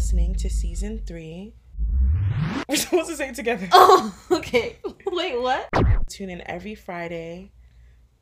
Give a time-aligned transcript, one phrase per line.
[0.00, 1.52] listening to season three.
[2.66, 3.68] We're supposed to say it together.
[3.72, 4.78] Oh, okay.
[5.12, 5.68] Wait, what?
[6.08, 7.52] Tune in every Friday.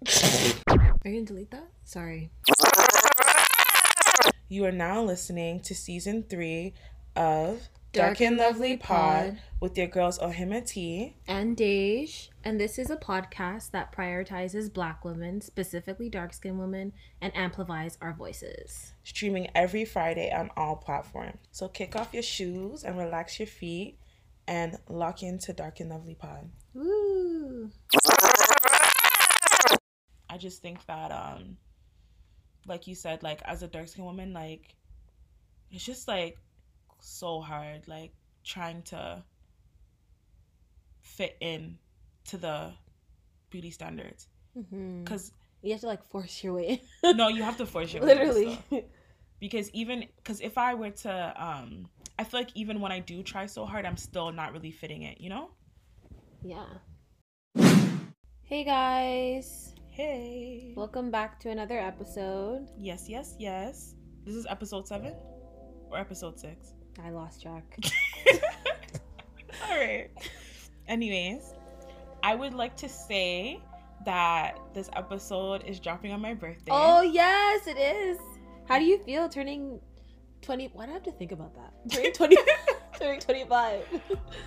[0.04, 1.68] Are you gonna delete that?
[1.84, 2.32] Sorry.
[4.48, 6.74] You are now listening to season three
[7.14, 11.16] of Dark and Lovely Pod with your girls Ohima T.
[11.26, 16.92] And Dej, and this is a podcast that prioritizes Black women, specifically dark skinned women,
[17.22, 18.92] and amplifies our voices.
[19.04, 21.38] streaming every Friday on all platforms.
[21.50, 23.98] So kick off your shoes and relax your feet
[24.46, 26.50] and lock into Dark and Lovely Pod.
[26.74, 27.70] Woo!
[30.30, 31.56] I just think that um
[32.66, 34.74] like you said, like as a dark skinned woman, like
[35.70, 36.36] it's just like
[37.00, 38.12] so hard, like
[38.44, 39.22] trying to
[41.00, 41.78] fit in
[42.26, 42.72] to the
[43.50, 44.28] beauty standards.
[44.56, 45.04] Mm-hmm.
[45.04, 46.82] Because You have to like force your way.
[47.04, 48.58] no, you have to force your way Literally.
[49.40, 51.88] because even because if I were to um
[52.18, 55.02] I feel like even when I do try so hard, I'm still not really fitting
[55.02, 55.50] it, you know?
[56.42, 56.66] yeah.
[58.42, 59.74] Hey guys.
[59.90, 60.72] Hey.
[60.76, 62.68] Welcome back to another episode.
[62.78, 63.94] yes, yes, yes.
[64.24, 65.14] This is episode seven
[65.90, 66.72] or episode six.
[67.04, 67.78] I lost track.
[69.68, 70.10] All right.
[70.86, 71.54] Anyways,
[72.22, 73.60] I would like to say
[74.04, 76.70] that this episode is dropping on my birthday.
[76.70, 78.18] Oh yes, it is.
[78.66, 79.80] How do you feel turning
[80.42, 80.70] twenty?
[80.72, 81.72] Why do I have to think about that?
[81.90, 82.36] Turning twenty,
[82.98, 83.84] turning twenty-five.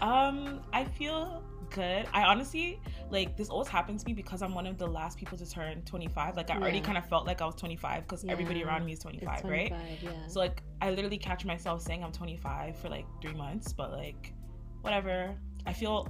[0.01, 2.05] Um, I feel good.
[2.13, 5.37] I honestly like this always happens to me because I'm one of the last people
[5.37, 6.37] to turn 25.
[6.37, 8.97] Like I already kind of felt like I was 25 because everybody around me is
[8.97, 9.73] It's 25, right?
[10.01, 10.11] Yeah.
[10.27, 14.33] So like I literally catch myself saying I'm 25 for like three months, but like
[14.81, 15.35] whatever.
[15.65, 16.07] I feel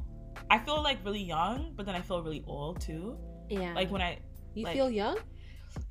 [0.50, 3.18] I feel like really young, but then I feel really old too.
[3.50, 3.74] yeah.
[3.74, 4.20] Like when I
[4.54, 5.18] you like- feel young.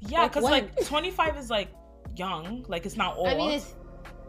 [0.01, 0.53] yeah, because when?
[0.53, 1.69] like 25 is like
[2.17, 3.29] young, like it's not old.
[3.29, 3.75] I mean, it's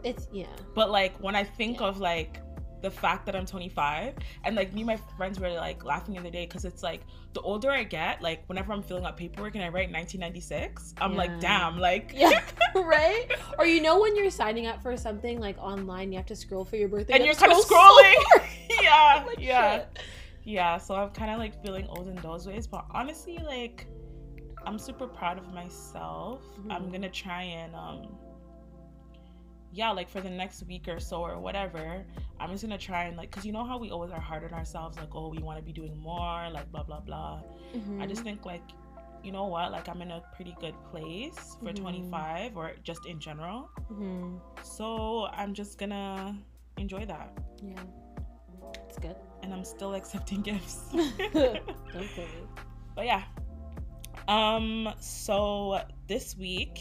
[0.04, 0.46] it's yeah.
[0.74, 1.86] But like when I think Yeah.
[1.88, 2.40] of like
[2.82, 6.20] the fact that I'm 25 and like me and my friends were like laughing the
[6.20, 7.02] other day because it's like
[7.32, 11.12] the older I get, like whenever I'm filling out paperwork and I write 1996, I'm
[11.12, 11.16] Yeah.
[11.18, 12.42] like, damn, like Yeah,
[12.74, 13.26] right?
[13.58, 16.64] Or you know when you're signing up for something like online, you have to scroll
[16.64, 17.14] for your birthday.
[17.14, 18.48] and you you're kind of scroll so scrolling.
[18.82, 19.98] yeah, Like, yeah, shit.
[20.44, 20.76] yeah.
[20.78, 23.86] So I'm kind of like feeling old in those ways, but honestly, like
[24.66, 26.42] I'm super proud of myself.
[26.70, 26.92] I'm Mhm.
[26.92, 28.16] gonna try and um
[29.72, 32.04] yeah, like for the next week or so or whatever,
[32.38, 34.52] I'm just gonna try and like, cause you know how we always are hard on
[34.52, 37.40] ourselves, like, oh, we want to be doing more, like blah blah blah.
[37.98, 38.62] I just think like,
[39.24, 41.76] you know what, like I'm in a pretty good place for Mhm.
[41.80, 43.70] 25 or just in general.
[43.90, 44.40] Mhm.
[44.62, 46.36] So I'm just gonna
[46.76, 47.82] enjoy that, Yeah,
[48.88, 49.16] it's good.
[49.42, 50.92] and I'm still accepting gifts.
[50.92, 51.10] Me.
[52.94, 53.22] but yeah
[54.28, 56.78] um so this week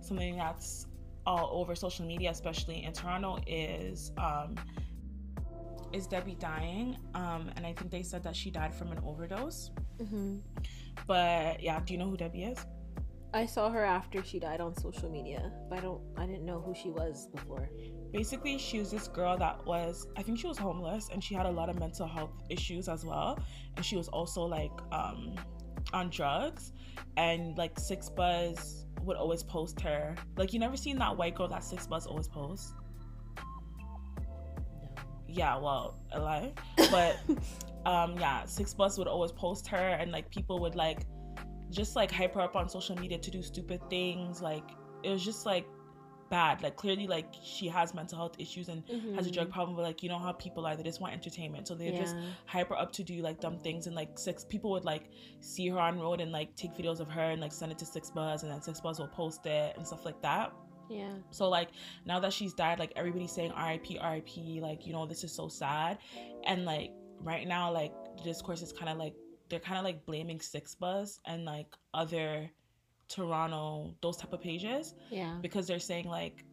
[0.00, 0.86] something that's
[1.26, 4.54] all over social media especially in toronto is um
[5.92, 9.70] is debbie dying um and i think they said that she died from an overdose
[10.00, 10.36] hmm
[11.06, 12.58] but yeah do you know who debbie is
[13.34, 16.02] I saw her after she died on social media, but I don't.
[16.18, 17.66] I didn't know who she was before.
[18.12, 21.46] basically she was this girl that was i think she was homeless and she had
[21.46, 23.38] a lot of mental health issues as well
[23.76, 25.34] and she was also like um
[25.92, 26.72] on drugs
[27.16, 30.14] and like six buzz would always post her.
[30.36, 32.74] Like you never seen that white girl that six buzz always posts?
[35.28, 36.52] Yeah well alive
[36.90, 37.16] but
[37.86, 41.06] um yeah six buzz would always post her and like people would like
[41.70, 44.42] just like hype her up on social media to do stupid things.
[44.42, 44.64] Like
[45.02, 45.66] it was just like
[46.32, 48.82] bad like clearly like she has mental health issues and
[49.14, 49.52] has a drug mm-hmm.
[49.52, 52.00] problem but like you know how people are they just want entertainment so they yeah.
[52.00, 52.16] just
[52.46, 55.10] hyper up to do like dumb things and like six people would like
[55.40, 57.84] see her on road and like take videos of her and like send it to
[57.84, 60.52] six buzz and then six buzz will post it and stuff like that
[60.88, 61.12] yeah.
[61.30, 61.68] so like
[62.04, 65.48] now that she's died, like everybody's saying RIP, RIP, like, you know, this is so
[65.48, 65.98] sad.
[66.44, 66.90] And like
[67.20, 69.14] right now, like the discourse is kinda like
[69.48, 72.50] they're kinda like blaming Six Buzz and like other
[73.14, 75.38] Toronto, those type of pages, Yeah.
[75.42, 76.44] because they're saying like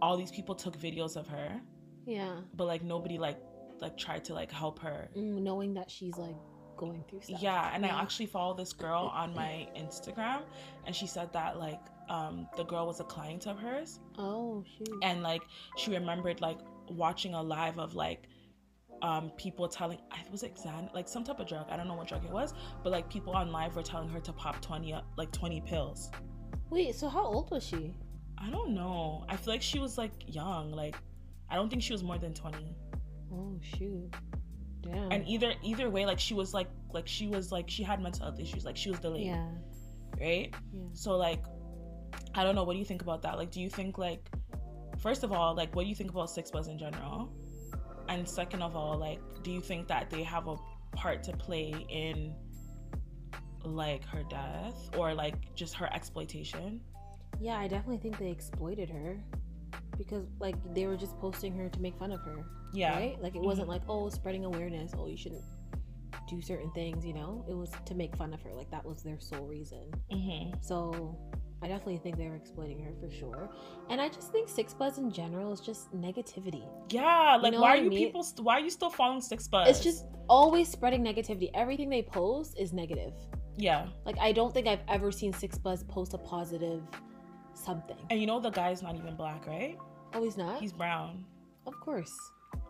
[0.00, 1.60] all these people took videos of her,
[2.06, 2.36] Yeah.
[2.54, 3.38] but like nobody like
[3.80, 5.08] like tried to like help her.
[5.16, 6.36] Mm, knowing that she's like
[6.76, 7.42] going through stuff.
[7.42, 7.96] Yeah, and Yeah.
[7.96, 10.42] I actually follow this girl on my Instagram
[10.86, 14.88] and she said that like um the girl was a client of hers Oh shoot.
[15.02, 15.42] and like
[15.76, 16.58] she remembered like
[16.88, 18.28] watching a live of like
[19.02, 21.94] um people telling I was it Xan like some type of drug I don't know
[21.94, 24.92] what drug it was but like people on live were telling her to pop 20
[24.92, 26.10] uh, like 20 pills
[26.70, 26.94] Wait.
[26.94, 27.94] So how old was she?
[28.38, 30.96] I don't know I feel like she was like young like
[31.50, 32.74] I don't think she was more than 20
[33.34, 34.10] Oh shoot.
[34.82, 35.12] Damn.
[35.12, 38.24] and either either way like she was like like she was like she had mental
[38.24, 39.46] health issues like she was delayed yeah.
[40.20, 40.82] right Yeah.
[40.92, 41.44] so like
[42.34, 44.28] I don't know what do you think about that like do you think like
[45.02, 47.32] first of all, like, what do you think about Six Buzz in general?
[48.12, 50.56] And second of all, like, do you think that they have a
[50.94, 52.34] part to play in
[53.64, 56.80] like her death or like just her exploitation?
[57.40, 59.18] Yeah, I definitely think they exploited her
[59.96, 62.44] because like they were just posting her to make fun of her.
[62.74, 62.94] Yeah.
[62.94, 63.22] Right?
[63.22, 65.44] Like it wasn't like, oh, spreading awareness, oh, you shouldn't
[66.28, 67.46] do certain things, you know?
[67.48, 68.52] It was to make fun of her.
[68.52, 69.90] Like that was their sole reason.
[70.12, 70.58] Mm-hmm.
[70.60, 71.18] So
[71.62, 73.48] I definitely think they were exploiting her for sure.
[73.88, 76.66] And I just think Six Buzz in general is just negativity.
[76.90, 78.06] Yeah, like know why are I you mean?
[78.06, 78.22] people?
[78.24, 79.68] St- why are you still following Six Buzz?
[79.68, 81.50] It's just always spreading negativity.
[81.54, 83.12] Everything they post is negative.
[83.56, 83.86] yeah.
[84.04, 86.82] Like I don't think I've ever seen Six Buzz post a positive
[87.54, 87.96] something.
[88.10, 89.78] And you know the guy's not even black, right?
[90.14, 90.60] Oh, he's not?
[90.60, 91.24] He's brown.
[91.66, 92.12] of course.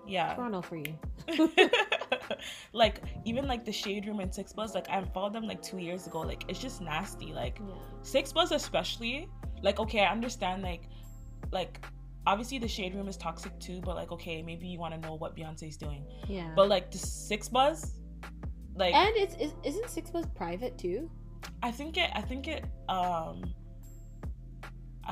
[0.07, 0.35] Yeah.
[0.35, 0.95] Toronto for you.
[2.73, 5.79] like even like the shade room and Six Buzz, like I followed them like two
[5.79, 6.21] years ago.
[6.21, 7.33] Like it's just nasty.
[7.33, 7.75] Like Yeah.
[8.03, 9.29] Six Buzz especially.
[9.63, 10.83] Like okay, I understand like
[11.51, 11.85] like
[12.27, 15.15] obviously the shade room is toxic too, but like okay, maybe you want to know
[15.15, 16.05] what Beyonce's doing.
[16.29, 16.53] Yeah.
[16.55, 17.99] But like the Six Buzz,
[18.75, 21.11] like and it's is, isn't Six Buzz private too?
[21.63, 22.11] I think it.
[22.15, 22.65] I think it.
[22.89, 23.55] Um.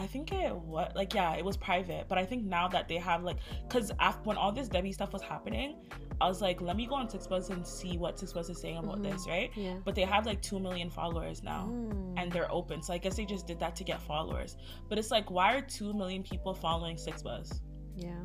[0.01, 2.97] I think it what like yeah it was private but I think now that they
[2.97, 3.37] have like
[3.69, 5.77] because after when all this Debbie stuff was happening
[6.23, 8.59] I was like let me go on Six Buzz and see what Six Buzz is
[8.61, 9.11] saying about Mhm.
[9.13, 9.77] this right Yeah.
[9.85, 12.15] but they have like two million followers now Mm.
[12.17, 14.57] and they're open so I guess they just did that to get followers
[14.89, 17.61] but it's like why are two million people following Six Buzz
[17.95, 18.23] yeah,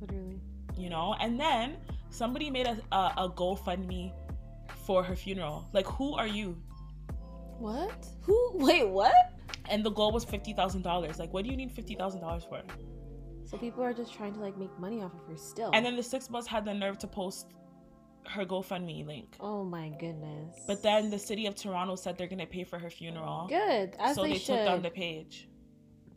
[0.00, 0.40] literally.
[0.76, 1.78] you know and then
[2.10, 4.12] somebody made a a, a GoFundMe
[4.86, 6.56] for her funeral like who are you
[7.58, 8.06] What?
[8.22, 8.52] Who?
[8.54, 9.32] Wait, what?
[9.68, 11.18] And the goal was fifty thousand dollars.
[11.18, 12.62] Like, what do you need fifty thousand dollars for?
[13.44, 15.70] So people are just trying to like make money off of her still.
[15.72, 17.54] And then the Six Buzz had the nerve to post
[18.26, 19.36] her GoFundMe link.
[19.40, 20.54] oh my goodness.
[20.66, 23.46] But then the city of Toronto said they're gonna pay for her funeral.
[23.48, 25.48] good as so they, they, took down the page,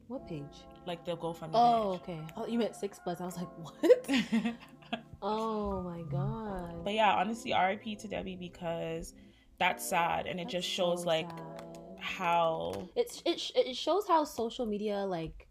[0.08, 0.66] What page?
[0.86, 1.52] like the GoFundMe.
[1.54, 2.20] Oh, okay.
[2.36, 3.22] Oh, you meant Six Buzz.
[3.22, 4.56] I was like, what?
[5.22, 6.84] oh my god.
[6.84, 9.14] but yeah, honestly, RIP to Debbie because
[9.58, 11.61] that's sad, and it That's just shows so like sad.
[12.02, 15.48] How it's it, sh- it shows how social media like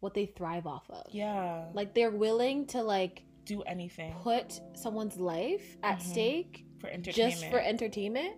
[0.00, 1.04] what they thrive off of.
[1.12, 6.02] yeah, Like they're willing to like do anything put someone's life at Mhm.
[6.02, 7.34] stake for entertainment.
[7.40, 8.36] just for entertainment.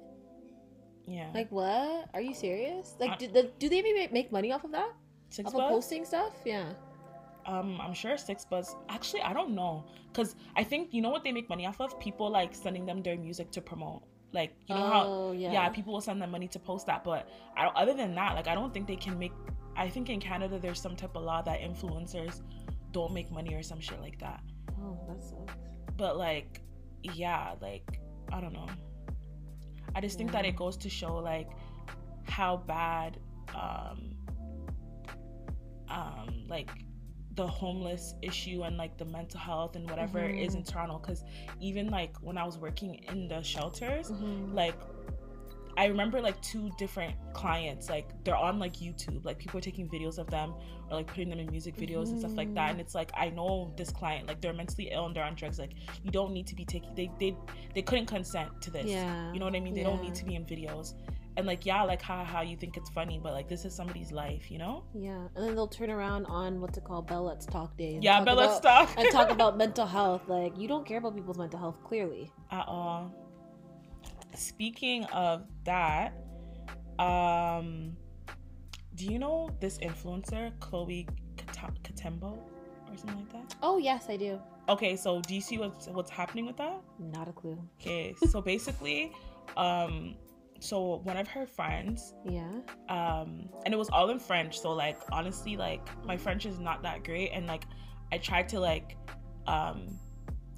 [1.06, 2.08] yeah, Like what?
[2.14, 2.96] Are you serious?
[2.98, 4.92] Like I- do, the, do they maybe make money off of that?
[5.30, 6.34] Six Off of posting stuff?
[6.44, 6.72] Yeah.
[7.44, 11.24] um i'm sure six buzz actually i don't know because i think you know what
[11.24, 14.02] they make money off of people like sending them their music to promote
[14.32, 15.52] like you know how oh yeah.
[15.52, 15.68] yeah.
[15.68, 18.48] people will send them money to post that but I, don't- other than that like
[18.48, 19.32] i don't think they can make
[19.76, 22.40] i think in canada there's some type of law that influencers
[22.92, 24.40] don't make money or some shit like that
[24.80, 25.54] Oh, that sucks.
[25.96, 26.60] but like
[27.02, 28.00] yeah like
[28.32, 28.66] i don't know
[29.94, 31.50] i just think that it goes to show like
[32.24, 33.18] how bad
[33.54, 34.14] um
[35.88, 36.70] um like
[37.34, 41.24] the homeless issue and like the mental health and whatever is in toronto because
[41.60, 44.54] even like when i was working in the shelters Mhm.
[44.54, 44.74] like
[45.74, 49.88] I remember like two different clients, like they're on like YouTube, like people are taking
[49.88, 50.52] videos of them
[50.90, 52.72] or like putting them in music videos and stuff like that.
[52.72, 55.58] And it's like I know this client, like they're mentally ill and they're on drugs.
[55.58, 55.72] Like
[56.04, 57.34] you don't need to be taking they they
[57.74, 58.84] they couldn't consent to this.
[58.84, 59.32] Yeah.
[59.32, 59.72] You know what I mean?
[59.72, 60.92] They don't need to be in videos.
[61.36, 64.12] And like yeah, like ha ha, you think it's funny, but like this is somebody's
[64.12, 64.84] life, you know?
[64.94, 67.98] Yeah, and then they'll turn around on what's it called, Bell Let's Talk Day.
[68.02, 70.22] Yeah, talk but let's stop and talk about mental health.
[70.28, 72.30] Like you don't care about people's mental health, clearly.
[72.50, 73.14] at all.
[74.34, 76.14] Speaking of that,
[76.98, 77.96] um,
[78.94, 82.38] do you know this influencer, Chloe Katembo,
[82.90, 83.54] or something like that?
[83.62, 84.38] Oh yes, I do.
[84.68, 86.80] Okay, so do you see what's what's happening with that?
[86.98, 87.58] Not a clue.
[87.80, 89.12] Okay, so basically,
[89.56, 90.14] um,
[90.62, 92.50] so one of her friends, Yeah.
[92.88, 94.58] um, and it was all in French.
[94.60, 97.64] So like honestly, like my French is not that great, and like
[98.12, 98.96] I tried to like,
[99.46, 99.98] um,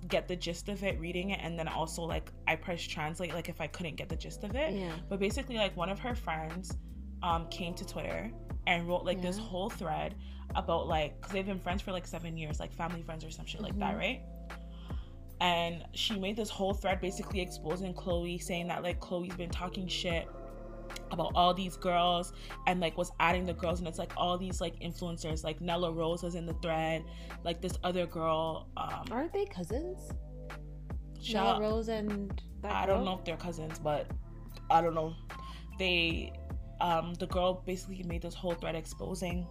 [0.08, 3.48] get the gist of it reading it, and then also like I pressed translate like
[3.48, 4.74] if I couldn't get the gist of it.
[4.74, 4.92] Yeah.
[5.08, 6.76] But basically, like one of her friends
[7.22, 8.30] um, came to Twitter
[8.66, 10.14] and wrote like this whole thread
[10.54, 13.46] about like because they've been friends for like seven years, like family friends or some
[13.46, 13.98] shit like that, Mhm.
[13.98, 14.22] right?
[15.40, 19.86] And she made this whole thread basically exposing Chloe, saying that like Chloe's been talking
[19.88, 20.28] shit
[21.10, 22.32] about all these girls
[22.66, 25.90] and like was adding the girls and it's like all these like influencers like Nella
[25.92, 27.02] Rose was in the thread
[27.42, 30.10] like this other girl um Aren't they cousins?
[31.32, 32.96] Nella Rose and that I girl?
[32.96, 34.06] don't know if they're cousins, but
[34.70, 35.14] I don't know.
[35.78, 36.32] They,
[36.80, 39.46] um, the girl basically made this whole thread exposing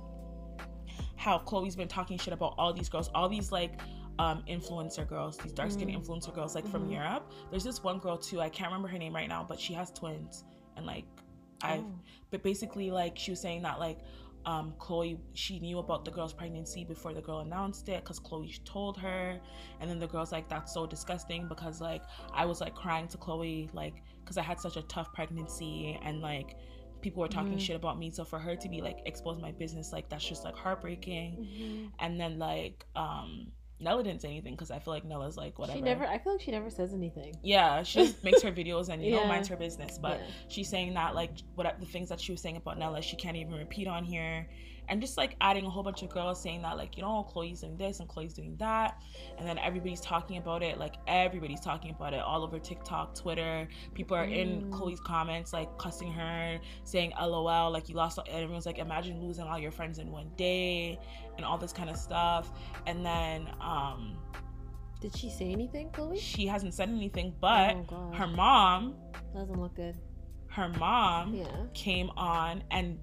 [1.15, 3.79] how Chloe's been talking shit about all these girls, all these like
[4.19, 5.99] um influencer girls, these dark skinned Mm.
[6.05, 6.93] influencer girls, like from Mhm.
[6.93, 7.31] Europe.
[7.49, 8.39] There's this one girl too.
[8.41, 11.05] I can't remember her name right now, but she has twins, and like
[11.61, 11.99] I've Oh.
[12.29, 13.99] but basically like she was saying that like
[14.45, 18.53] um, Chloe, she knew about the girl's pregnancy before the girl announced it because Chloe
[18.65, 19.39] told her.
[19.79, 22.03] And then the girl's like, that's so disgusting because, like,
[22.33, 26.19] I was like crying to Chloe, like, because I had such a tough pregnancy and,
[26.19, 26.57] like,
[26.99, 27.61] people were talking Mhm.
[27.61, 28.11] shit about me.
[28.11, 31.37] So for her to be like, expose my business, like, that's just like heartbreaking.
[31.37, 31.91] Mhm.
[31.99, 33.53] And then, like, um,
[33.83, 35.77] Nella didn't say anything because I feel like Nella's like, whatever.
[35.77, 36.05] She never.
[36.05, 37.35] I feel like she never says anything.
[37.43, 39.27] Yeah, she makes her videos and, you know, Yeah.
[39.27, 39.97] minds her business.
[39.97, 40.25] But Yeah.
[40.47, 43.37] she's saying that like what the things that she was saying about Nella, she can't
[43.37, 44.47] even repeat on here,
[44.89, 47.61] and just like adding a whole bunch of girls saying that like you know Chloe's
[47.61, 49.01] doing this and Chloe's doing that,
[49.37, 50.77] and then everybody's talking about it.
[50.77, 53.67] Like everybody's talking about it all over TikTok, Twitter.
[53.93, 54.71] People are in Mm.
[54.71, 58.17] Chloe's comments like cussing her, saying LOL, like you lost.
[58.19, 60.99] all-" and Everyone's like, imagine losing all your friends in one day,
[61.37, 62.51] and all this kind of stuff.
[62.85, 64.17] And then um
[65.01, 66.17] Did she say anything, Chloe?
[66.19, 68.95] she hasn't said anything, but oh her mom,
[69.33, 69.95] doesn't look good.
[70.47, 71.33] her mom.
[71.33, 71.47] Yeah.
[71.73, 72.99] came on and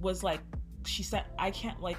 [0.00, 0.40] was like
[0.86, 1.98] she said i can't like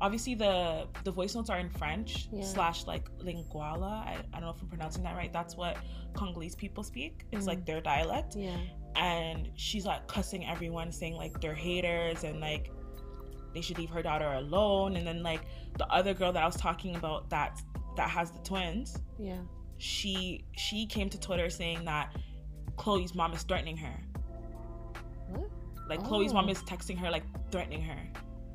[0.00, 2.44] obviously the the voice notes are in french Yeah.
[2.44, 5.76] slash like linguala I, I don't know if i'm pronouncing that right that's what
[6.14, 7.48] congolese people speak it's Mhm.
[7.48, 8.56] like their dialect Yeah.
[8.96, 12.70] and she's like cussing everyone saying like they're haters and like
[13.54, 15.42] they should leave her daughter alone and then like
[15.78, 17.60] the other girl that i was talking about that
[17.96, 19.38] that has the twins Yeah.
[19.78, 22.14] she she came to twitter saying that
[22.76, 23.96] chloe's mom is threatening her
[25.28, 25.48] What?
[25.88, 26.50] Like chloe's mom Oh.
[26.52, 27.98] is texting her like threatening her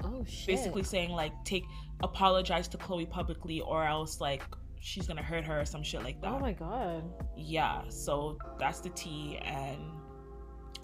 [0.04, 0.48] Oh shit.
[0.48, 1.66] basically saying like take
[2.02, 4.44] apologize to chloe publicly or else like
[4.80, 7.04] she's gonna hurt her or some shit like that Oh my god.
[7.36, 9.78] yeah so that's the tea and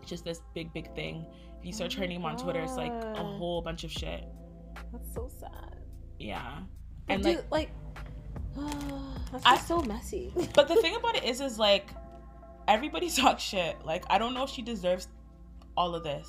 [0.05, 1.25] just this big big thing
[1.57, 4.25] if you Oh search her name on twitter it's like a whole bunch of shit
[4.91, 5.77] That's so sad.
[6.19, 6.59] yeah
[7.07, 7.69] But and dude, like
[8.55, 8.71] like,
[9.31, 10.33] that's I- so messy.
[10.53, 11.89] but the thing about it is is like
[12.67, 15.07] everybody talks shit like i don't know if she deserves
[15.77, 16.27] all of this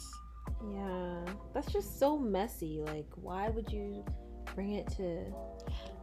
[0.73, 2.81] yeah, that's just so messy.
[2.87, 4.05] Like, why would you
[4.55, 5.25] bring it to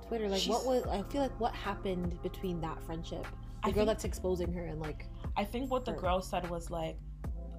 [0.07, 0.25] Twitter?
[0.25, 0.83] Like, what She's- was?
[0.85, 3.29] I feel like what happened between that friendship, the
[3.63, 5.07] I girl think- that's exposing her, and like,
[5.37, 6.97] I think what the girl said was like,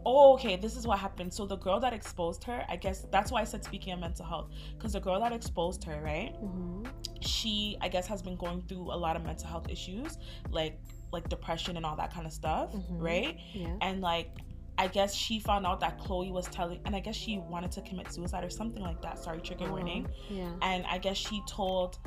[0.06, 1.32] oh, okay, this is what happened.
[1.32, 4.26] So the girl that exposed her, I guess that's why I said speaking of mental
[4.26, 6.34] health, because the girl that exposed her, right?
[6.42, 6.86] mhm,
[7.22, 10.18] She, I guess, has been going through a lot of mental health issues,
[10.50, 10.78] like
[11.12, 13.00] like depression and all that kind of stuff, Mhm.
[13.00, 13.38] right?
[13.54, 14.30] yeah, And like.
[14.76, 17.82] I guess she found out that Chloe was telling, and I guess she wanted to
[17.82, 19.18] commit suicide or something like that.
[19.18, 20.08] Sorry, trigger Oh, warning.
[20.28, 21.98] yeah, And I guess she told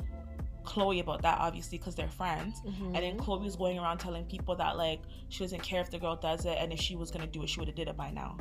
[0.64, 2.60] Chloe about that, obviously, because they're friends.
[2.66, 2.86] mhm.
[2.88, 5.98] And then Chloe was going around telling people that like she doesn't care if the
[5.98, 7.96] girl does it, and if she was gonna do it, she would have did it
[7.96, 8.36] by now.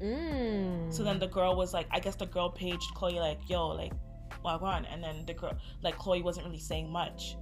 [0.00, 0.92] Mm.
[0.92, 3.92] So then the girl was like, I guess the girl paged Chloe like, yo, like,
[4.44, 7.36] log on, and then the girl like Chloe wasn't really saying much.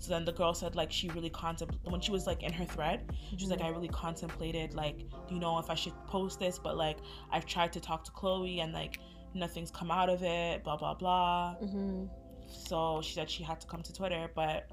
[0.00, 2.64] So then the girl said like she really contemplated when she was like in her
[2.64, 3.60] thread, she was like.
[3.60, 6.58] I really contemplated like, you know if I should post this?
[6.58, 6.98] But like
[7.32, 9.00] I've tried to talk to Chloe and like
[9.34, 11.56] nothing's come out of it, blah blah blah.
[11.62, 12.08] Mhm.
[12.48, 14.70] So she said she had to come to Twitter, but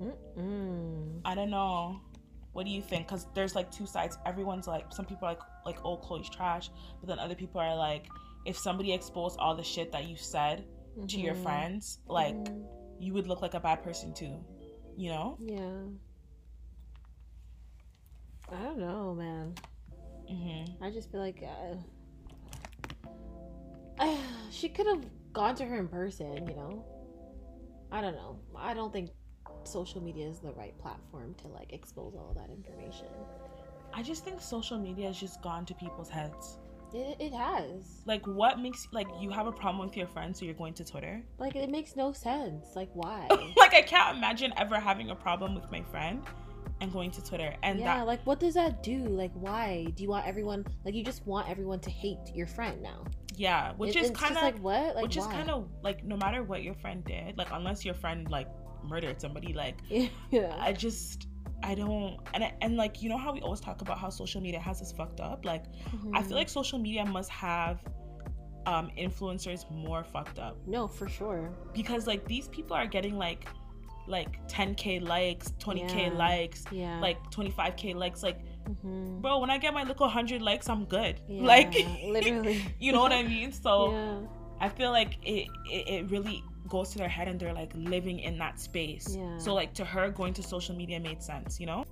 [0.00, 1.20] Mm-mm.
[1.24, 2.00] I don't know.
[2.52, 3.06] What do you think?
[3.06, 4.18] Because there's like two sides.
[4.26, 7.76] Everyone's like, some people are like, like, oh, Chloe's trash, but then other people are
[7.76, 8.08] like,
[8.44, 10.64] if somebody exposed all the shit that you said
[11.08, 11.42] to your Mhm.
[11.42, 12.66] friends, like, Mhm.
[13.00, 14.36] You would look like a bad person too.
[14.96, 15.38] You know?
[15.40, 15.82] yeah.
[18.52, 19.54] I don't know, man.
[20.30, 20.82] Mm-hmm.
[20.82, 21.42] I just feel like
[24.00, 24.06] uh,
[24.50, 26.84] she could have gone to her in person, you know.
[27.92, 28.38] I don't know.
[28.56, 29.10] I don't think
[29.64, 33.08] social media is the right platform to like expose all that information.
[33.92, 36.58] I just think social media has just gone to people's heads.
[36.92, 38.02] It, it has.
[38.06, 40.84] Like, what makes like you have a problem with your friends, so you're going to
[40.84, 41.22] Twitter?
[41.38, 42.68] Like it makes no sense.
[42.74, 43.26] Like why?
[43.56, 46.22] like, I can't imagine ever having a problem with my friend
[46.80, 47.54] and going to Twitter.
[47.62, 48.98] And yeah, that like what does that do?
[48.98, 49.86] Like why?
[49.94, 53.04] Do you want everyone like you just want everyone to hate your friend now?
[53.36, 54.96] yeah, which It- is kind of like what?
[54.96, 57.94] Like which is kind of like no matter what your friend did like unless your
[57.94, 58.48] friend like
[58.84, 59.76] murdered somebody like
[60.30, 60.56] yeah.
[60.58, 61.26] i just
[61.62, 64.40] i don't and I, and like you know how we always talk about how social
[64.40, 65.64] media has us fucked up like
[66.14, 66.26] i Mhm.
[66.26, 67.80] feel like social media must have
[68.66, 71.50] um influencers more fucked up no, for sure.
[71.72, 73.46] because like these people are getting like
[74.06, 76.16] like 10k likes 20k Yeah.
[76.16, 77.00] likes Yeah.
[77.00, 79.20] like 25k likes like Mhm.
[79.22, 81.74] bro when i get my little 100 likes i'm good Yeah, like
[82.04, 82.62] literally.
[82.78, 84.28] you know what i mean so.
[84.62, 88.20] I feel like it, it it really goes to their head and they're like living
[88.20, 89.16] in that space.
[89.18, 89.36] Yeah.
[89.38, 91.84] So like to her going to social media made sense, you know?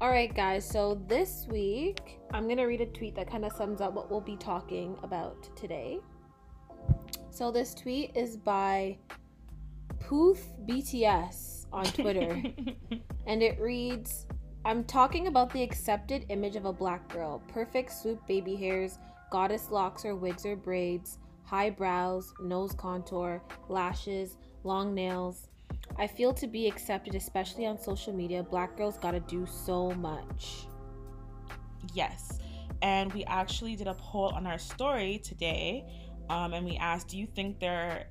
[0.00, 0.68] All right, guys.
[0.68, 4.10] So this week, I'm going to read a tweet that kind of sums up what
[4.10, 6.00] we'll be talking about today.
[7.30, 8.98] So this tweet is by
[10.00, 12.42] Poof BTS on Twitter,
[13.26, 14.26] and it reads
[14.66, 18.98] I'm talking about the accepted image of a black girl perfect swoop baby hairs,
[19.30, 21.18] goddess locks or wigs or braids,
[21.54, 25.46] high brows, nose contour, lashes, long nails.
[25.96, 30.66] I feel to be accepted, especially on social media, black girls gotta do so much.
[31.92, 32.40] Yes.
[32.82, 35.84] And we actually did a poll on our story today.
[36.28, 38.08] Um, and we asked, Do you think there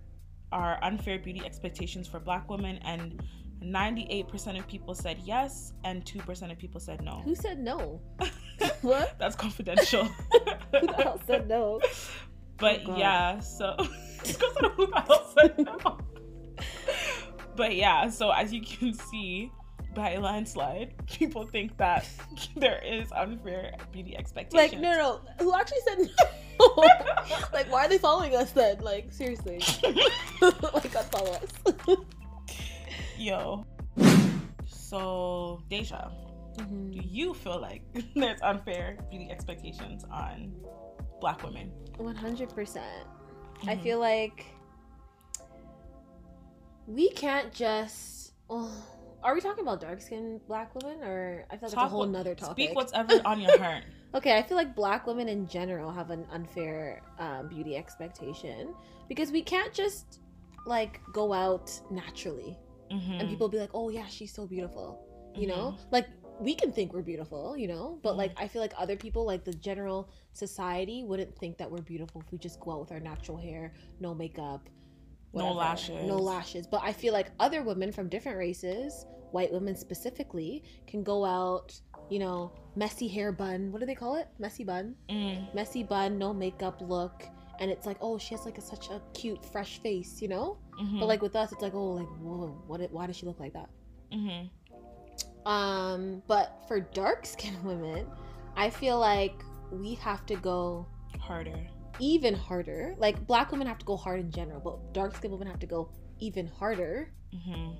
[0.53, 2.77] are unfair beauty expectations for black women?
[2.85, 3.21] And
[3.61, 7.21] 98% of people said yes, and 2% of people said no.
[7.25, 7.99] Who said no?
[8.81, 9.19] what?
[9.19, 10.05] That's confidential.
[10.79, 11.81] Who the hell said no?
[12.57, 15.67] But Oh, yeah, so because I don't who the hell said
[17.55, 19.51] but yeah, so as you can see
[19.93, 22.07] by a landslide, people think that
[22.55, 24.73] there is unfair beauty expectations.
[24.73, 25.21] Like, no, no.
[25.39, 25.99] Who actually said
[26.59, 26.65] no?
[27.53, 28.79] like, why are they following us then?
[28.79, 29.59] Like, seriously.
[30.41, 31.97] like, unfollow us.
[33.17, 33.65] Yo.
[34.65, 36.09] So, Deja,
[36.57, 36.91] Mhm.
[36.93, 37.81] do you feel like
[38.15, 40.53] there's unfair beauty expectations on
[41.23, 41.71] black women?
[41.97, 42.83] 100%.
[43.65, 43.81] I Mhm.
[43.81, 44.45] feel like
[46.85, 48.33] we can't just.
[48.49, 48.69] Oh,
[49.23, 51.01] are we talking about dark skinned black women?
[51.01, 52.65] Or I feel like it's a whole nother topic.
[52.65, 53.85] Speak whatever on your heart.
[54.13, 58.75] Okay, I feel like black women in general have an unfair um, beauty expectation
[59.07, 60.19] because we can't just
[60.65, 62.57] like go out naturally
[62.91, 63.19] Mhm.
[63.19, 64.99] and people be like, "Oh yeah, she's so beautiful,"
[65.35, 65.65] you know.
[65.71, 65.91] Mhm.
[65.95, 66.07] Like
[66.39, 69.43] we can think we're beautiful, you know, but like I feel like other people, like
[69.43, 72.99] the general society, wouldn't think that we're beautiful if we just go out with our
[72.99, 74.69] natural hair, no makeup,
[75.33, 76.07] No lashes.
[76.07, 76.67] no lashes.
[76.67, 81.79] But I feel like other women from different races, white women specifically, can go out,
[82.09, 83.71] you know, messy hair bun.
[83.71, 84.27] What do they call it?
[84.39, 87.23] Messy bun Mm, messy bun, no makeup look,
[87.59, 90.57] and it's like, oh, she has like a, such a cute, fresh face, you know.
[90.79, 92.81] mhm, But like with us, it's like, oh, like whoa, what?
[92.91, 93.69] Why does she look like that?
[94.11, 94.49] mhm.
[95.45, 98.07] Um, but for dark skinned women,
[98.55, 99.33] I feel like
[99.71, 100.87] we have to go
[101.19, 101.67] harder.
[101.99, 102.95] even harder.
[102.97, 105.67] Like black women have to go hard in general, but dark skinned women have to
[105.67, 107.71] go even harder hmm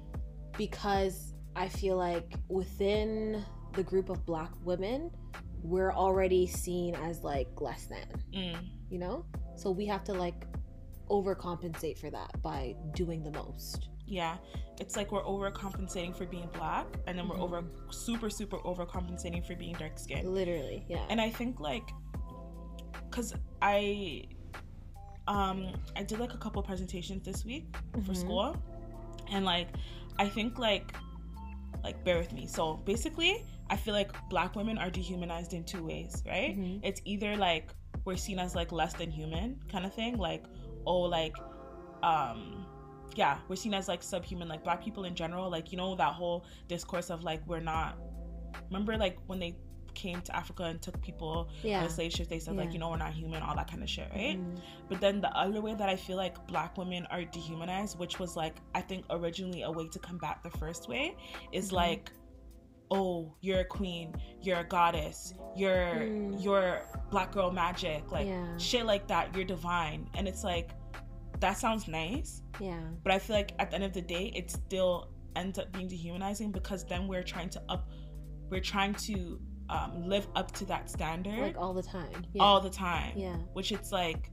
[0.58, 5.10] because I feel like within the group of black women,
[5.64, 8.06] we're already seen as like less than.
[8.36, 8.58] Mm.
[8.90, 9.26] you know?
[9.56, 10.46] So we have to like
[11.10, 13.90] overcompensate for that by doing the most.
[14.14, 14.38] Yeah,
[14.80, 17.46] it's like we're overcompensating for being black, and then we're Mhm.
[17.46, 20.32] over super super overcompensating for being dark skinned.
[20.32, 21.04] Literally, yeah.
[21.10, 21.90] And I think like,
[23.10, 24.26] cause I,
[25.28, 28.18] um, I did like a couple presentations this week for Mhm.
[28.18, 28.56] school,
[29.32, 29.70] and like,
[30.20, 30.96] I think like,
[31.84, 32.46] like bear with me.
[32.46, 36.56] So basically, I feel like black women are dehumanized in two ways, right?
[36.56, 36.82] Mhm.
[36.84, 37.74] It's either like
[38.06, 40.46] we're seen as like less than human kind of thing, like
[40.86, 41.36] oh like,
[42.04, 42.63] um,
[43.16, 46.14] yeah, we're seen as like subhuman, like black people in general, like you know that
[46.14, 47.98] whole discourse of like we're not.
[48.70, 49.56] Remember like when they
[49.94, 51.84] came to Africa and took people Yeah.
[51.84, 53.90] on slave ship, they said like you know we're not human, all that kind of
[53.90, 54.40] shit, right?
[54.40, 54.60] Mhm.
[54.90, 58.36] But then the other way that I feel like black women are dehumanized, which was
[58.36, 61.16] like I think originally a way to combat the first way,
[61.52, 61.74] is Mhm.
[61.74, 62.12] like,
[62.92, 66.44] oh, you're a queen, you're a goddess, you're Mm.
[66.44, 68.58] you're black girl magic, like Yeah.
[68.58, 70.10] shit like that, you're divine.
[70.16, 70.72] And it's like
[71.44, 72.80] that sounds nice, Yeah.
[73.04, 75.88] but I feel like at the end of the day it still ends up being
[75.90, 77.90] dehumanizing because then we're trying to up
[78.50, 82.26] we're trying to um, live up to that standard Like all the time.
[82.34, 82.44] Yeah.
[82.44, 83.36] all the time Yeah.
[83.54, 84.30] which it's like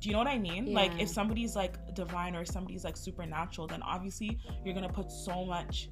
[0.00, 0.74] do you know what i mean Yeah.
[0.80, 5.44] like if somebody's like divine or somebody's like supernatural then obviously you're gonna put so
[5.44, 5.90] much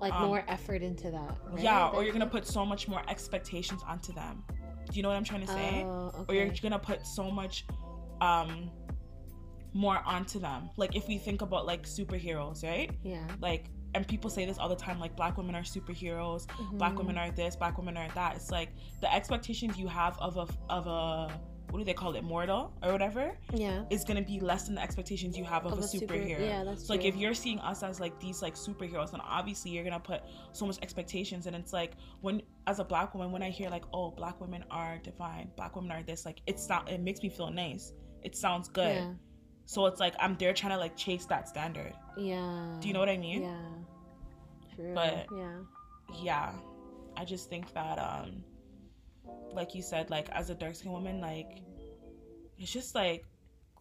[0.00, 1.36] Like um, more effort into that.
[1.52, 1.62] right?
[1.62, 4.42] yeah or you're gonna put so much more expectations onto them
[4.90, 7.66] do you know what i'm trying to say Oh, or you're gonna put so much
[8.20, 8.70] um
[9.74, 13.26] more onto them like if we think about like superheroes right Yeah.
[13.40, 16.98] like and people say this all the time like black women are superheroes black Mhm.
[16.98, 20.46] women are this black women are that it's like the expectations you have of a
[20.72, 23.84] of a what do they call it mortal or whatever Yeah.
[23.90, 26.40] is gonna be less than the expectations you have of, a, super- superhero.
[26.40, 27.10] Yeah, that's so like true.
[27.10, 30.64] if you're seeing us as like these like superheroes, then obviously you're gonna put so
[30.64, 31.46] much expectations.
[31.46, 34.64] And it's like when as a black woman, when I hear like, oh, black women
[34.70, 37.92] are divine, black women are this, like it's not it makes me feel nice.
[38.22, 38.96] It sounds good.
[38.96, 39.12] Yeah.
[39.68, 41.92] So it's like I'm there trying to like chase that standard.
[42.16, 42.78] Yeah.
[42.80, 43.42] Do you know what I mean?
[43.42, 44.74] Yeah.
[44.74, 44.94] True.
[44.94, 45.58] But- yeah.
[46.22, 46.52] Yeah.
[47.18, 48.42] I just think that um
[49.52, 51.60] like you said, like as a dark skinned woman, like
[52.58, 53.26] it's just like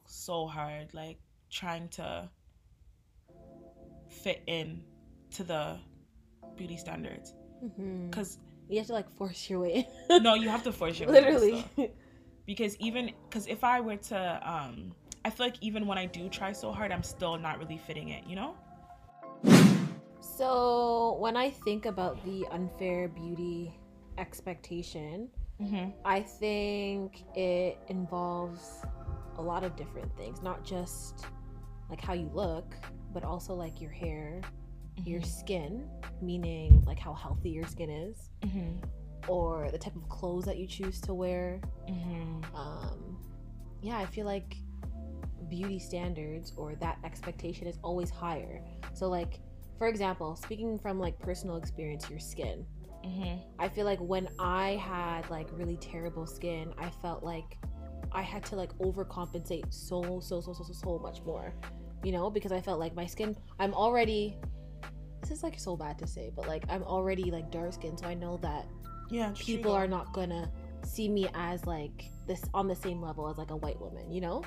[0.06, 1.20] so hard, like
[1.50, 2.30] trying to
[4.10, 4.84] fit in
[5.36, 5.78] to the
[6.58, 7.34] beauty standards.
[8.10, 9.88] Because you have to like force your way.
[10.10, 11.22] no, you have to force your way.
[11.22, 11.66] Literally.
[12.46, 14.94] Because even because if I were to, um,
[15.28, 18.10] I feel like even when I do try so hard, I'm still not really fitting
[18.10, 18.24] it.
[18.26, 18.56] You know?
[20.22, 23.78] So, when I think about the unfair beauty
[24.18, 25.30] expectation,
[25.62, 25.90] Mm-hmm.
[26.06, 28.86] I think it involves
[29.40, 31.26] a lot of different things, not just
[31.90, 32.76] like how you look,
[33.12, 34.40] but also like your hair,
[35.04, 35.30] your Mm-hmm.
[35.30, 35.90] skin,
[36.22, 38.86] meaning like how healthy your skin is, Mm-hmm.
[39.28, 41.60] or the type of clothes that you choose to wear.
[41.90, 42.56] Mm-hmm.
[42.56, 43.18] Um,
[43.82, 44.58] yeah, I feel like
[45.50, 48.62] beauty standards or that expectation is always higher.
[48.94, 49.40] So, like,
[49.78, 52.66] for example, speaking from like personal experience, your skin.
[53.06, 53.38] Mm-hmm.
[53.60, 57.58] I feel like when I had like really terrible skin, I felt like
[58.12, 61.54] I had to like overcompensate so so so so so, so much more.
[62.04, 64.38] You know, because I felt like my skin I'm already
[65.22, 68.08] this is like so bad to say, but like I'm already like dark skinned, so
[68.08, 68.66] I know that
[69.10, 69.32] Yeah.
[69.38, 69.82] people true.
[69.82, 70.52] are not gonna
[70.84, 74.22] see me as like this on the same level as like a white woman, you
[74.22, 74.44] know?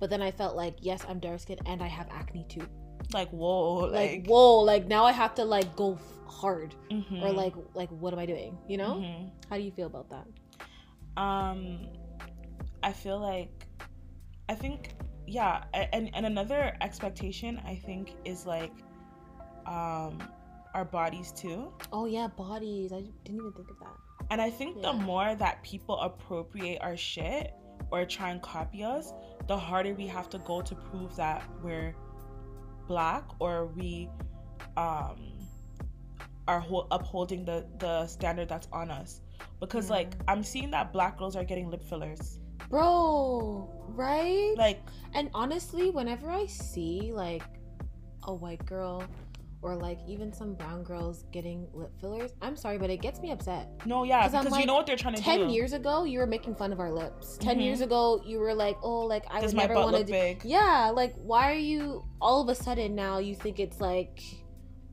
[0.00, 2.66] But then I felt like yes, I'm dark skinned and I have acne too.
[3.12, 7.22] like whoa, Like, like, whoa, like now I have to like go f- hard Mhm.
[7.22, 8.56] or like like what am I doing?
[8.66, 8.94] You know?
[8.96, 9.30] Mhm.
[9.50, 10.26] How do you feel about that?
[11.16, 11.78] um
[12.82, 13.66] i feel like
[14.48, 14.90] i think
[15.28, 18.72] yeah and and another expectation i think is like
[19.66, 20.18] um
[20.74, 22.92] our bodies too Oh yeah, bodies.
[22.92, 23.96] I didn't even think of that.
[24.30, 27.54] and i think the more that people appropriate our shit
[27.92, 29.12] or try and copy us
[29.46, 31.94] the harder we have to go to prove that we're
[32.86, 34.08] black or we
[34.76, 35.32] um
[36.46, 39.20] are ho- upholding the the standard that's on us
[39.60, 39.96] because Yeah.
[39.96, 42.38] like i'm seeing that black girls are getting lip fillers
[42.70, 44.54] Bro, right?
[44.56, 44.80] like
[45.12, 47.42] and honestly, whenever I see like
[48.24, 49.04] a white girl
[49.64, 53.30] or like even some brown girls getting lip fillers, I'm sorry, but it gets me
[53.30, 53.70] upset.
[53.86, 55.54] No, yeah, because you know what they're trying to 10 do.
[55.54, 57.38] years ago, you were making fun of our lips.
[57.38, 57.64] 10 Mhm.
[57.64, 60.12] years ago, you were like, "Oh, like I Does would my never want to do
[60.12, 60.44] big?
[60.44, 64.20] Yeah, like why are you all of a sudden now you think it's like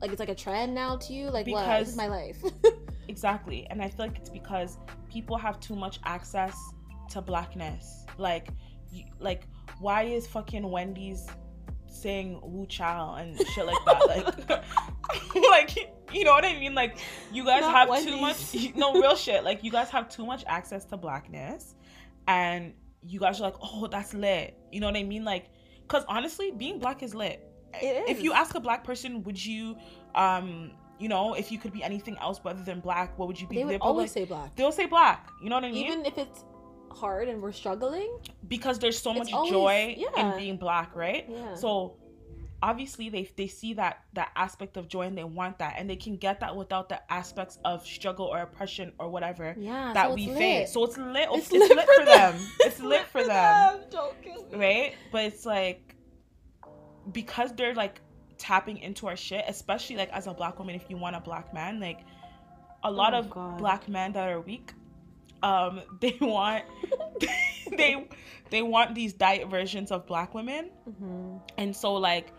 [0.00, 1.26] like it's like a trend now to you?
[1.26, 1.60] Like what?
[1.60, 2.42] This Because- is my life.
[3.08, 4.78] Exactly, and I feel like it's because
[5.10, 6.56] people have too much access
[7.10, 8.06] to blackness.
[8.16, 8.48] Like,
[8.90, 9.42] you, like
[9.80, 11.26] why is fucking Wendy's
[11.92, 14.06] saying "Wu Chow" and shit like that?
[14.06, 16.74] Like, like you know what I mean?
[16.74, 16.98] Like,
[17.32, 18.36] you guys Not have too much.
[18.52, 18.74] Wendy's.
[18.76, 19.44] No real shit.
[19.44, 21.74] Like, you guys have too much access to blackness,
[22.28, 22.74] and
[23.06, 24.56] you guys are like, oh, that's lit.
[24.70, 25.24] You know what I mean?
[25.24, 25.46] Like,
[25.88, 27.48] cause honestly, being black is lit.
[27.74, 29.76] It If you ask a black person, would you,
[30.14, 33.46] um, you know, if you could be anything else other than black, what would you
[33.48, 33.56] be?
[33.56, 34.54] they would always say black.
[34.56, 35.30] they'll say black.
[35.42, 35.86] You know what I mean?
[35.86, 36.44] Even if it's
[36.96, 38.18] hard and we're struggling.
[38.48, 40.32] because there's so much always- joy yeah.
[40.32, 41.26] in being black, right?
[41.28, 41.54] Yeah.
[41.54, 41.96] So
[42.64, 45.96] obviously they they see that that aspect of joy and they want that and they
[45.96, 50.14] can get that without the aspects of struggle or oppression or whatever yeah, that so
[50.14, 50.72] we face.
[50.72, 51.28] So it's lit.
[51.32, 52.34] It's It's, lit, for them.
[52.60, 54.58] It's lit for them, Don't kill me.
[54.58, 54.94] right?
[55.10, 55.96] But it's like
[57.12, 58.00] because they're like
[58.38, 61.52] tapping into our shit, especially like as a black woman, if you want a black
[61.52, 62.00] man, like
[62.84, 63.58] a oh lot Oh, of God.
[63.58, 64.72] black men that are weak,
[65.42, 66.64] um, they want
[67.76, 68.08] they
[68.50, 71.40] they want these diet versions of black women, Mhm.
[71.58, 72.32] and so like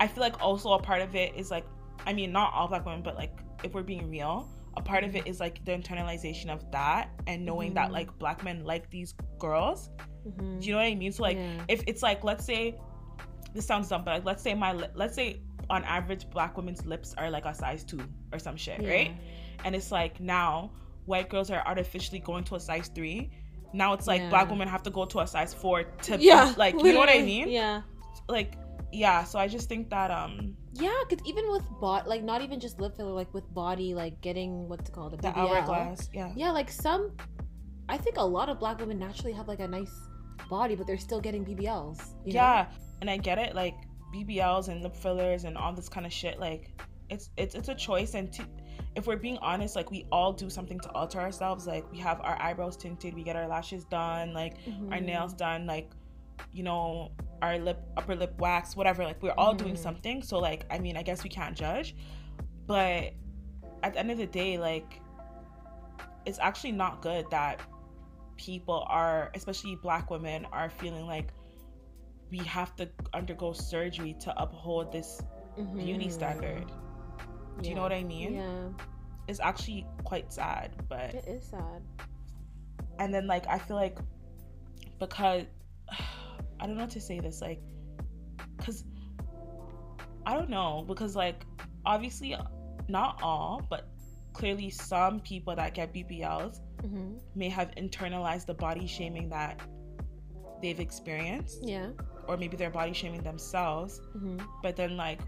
[0.00, 1.64] I feel like also a part of it is like
[2.06, 3.32] I mean not all black women, but like
[3.64, 4.48] if we're being real.
[4.76, 7.92] A part of it is like the internalization of that and knowing that Mhm.
[7.94, 9.90] like black men like these girls.
[10.24, 10.60] Mhm.
[10.60, 11.10] Do you know what I mean?
[11.10, 11.64] So like Yeah.
[11.66, 12.76] if it's like let's say
[13.54, 16.86] this sounds dumb, but like let's say my li- let's say on average black women's
[16.86, 17.98] lips are like a size two
[18.32, 19.10] or some shit, right?
[19.64, 20.70] And it's like now
[21.08, 23.30] white girls are artificially going to a size three.
[23.72, 24.30] Now it's like Yeah.
[24.34, 27.08] black women have to go to a size four to Yeah, like you know what
[27.10, 27.48] I mean?
[27.48, 27.82] Yeah.
[28.28, 28.54] Like
[28.92, 32.58] yeah, so I just think that um Yeah, because even with bot, like not even
[32.60, 35.36] just lip filler, like with body, like getting what's it called, a the BBL.
[35.36, 36.32] hourglass, yeah.
[36.36, 37.02] Yeah, like some,
[37.88, 39.92] I think a lot of black women naturally have like a nice
[40.48, 41.98] body, but they're still getting BBLs.
[42.24, 42.40] you know?
[42.40, 42.66] Yeah,
[43.00, 43.74] and I get it, like
[44.14, 46.38] BBLs and lip fillers and all this kind of shit.
[46.40, 46.62] Like,
[47.10, 48.42] it's it's it's a choice, and to,
[48.96, 51.66] if we're being honest, like we all do something to alter ourselves.
[51.66, 54.54] Like we have our eyebrows tinted, we get our lashes done, like
[54.90, 55.04] our Mhm.
[55.04, 55.90] nails done, like
[56.52, 57.10] you know
[57.42, 59.04] our lip upper lip wax, whatever.
[59.04, 59.78] Like we're all doing Mhm.
[59.78, 60.22] something.
[60.22, 61.94] So like, I mean, I guess we can't judge,
[62.66, 63.12] but
[63.82, 65.00] at the end of the day, like
[66.26, 67.60] it's actually not good that
[68.36, 71.32] people are, especially black women, are feeling like
[72.30, 75.20] we have to undergo surgery to uphold this
[75.76, 76.12] beauty Mhm.
[76.12, 76.70] standard.
[77.62, 78.34] Do you know what I mean?
[78.34, 78.68] Yeah,
[79.26, 81.82] It's actually quite sad, but it is sad.
[82.98, 83.98] and then like I feel like
[85.00, 85.44] because
[86.60, 87.60] I don't know how to say this like
[88.64, 88.84] cuz
[90.26, 91.44] I don't know because like
[91.86, 92.36] obviously
[92.88, 93.88] not all but
[94.32, 99.60] clearly some people that get BBLs hmm may have internalized the body shaming that
[100.62, 101.90] they've experienced Yeah.
[102.26, 105.20] or maybe they're body shaming themselves hmm but then like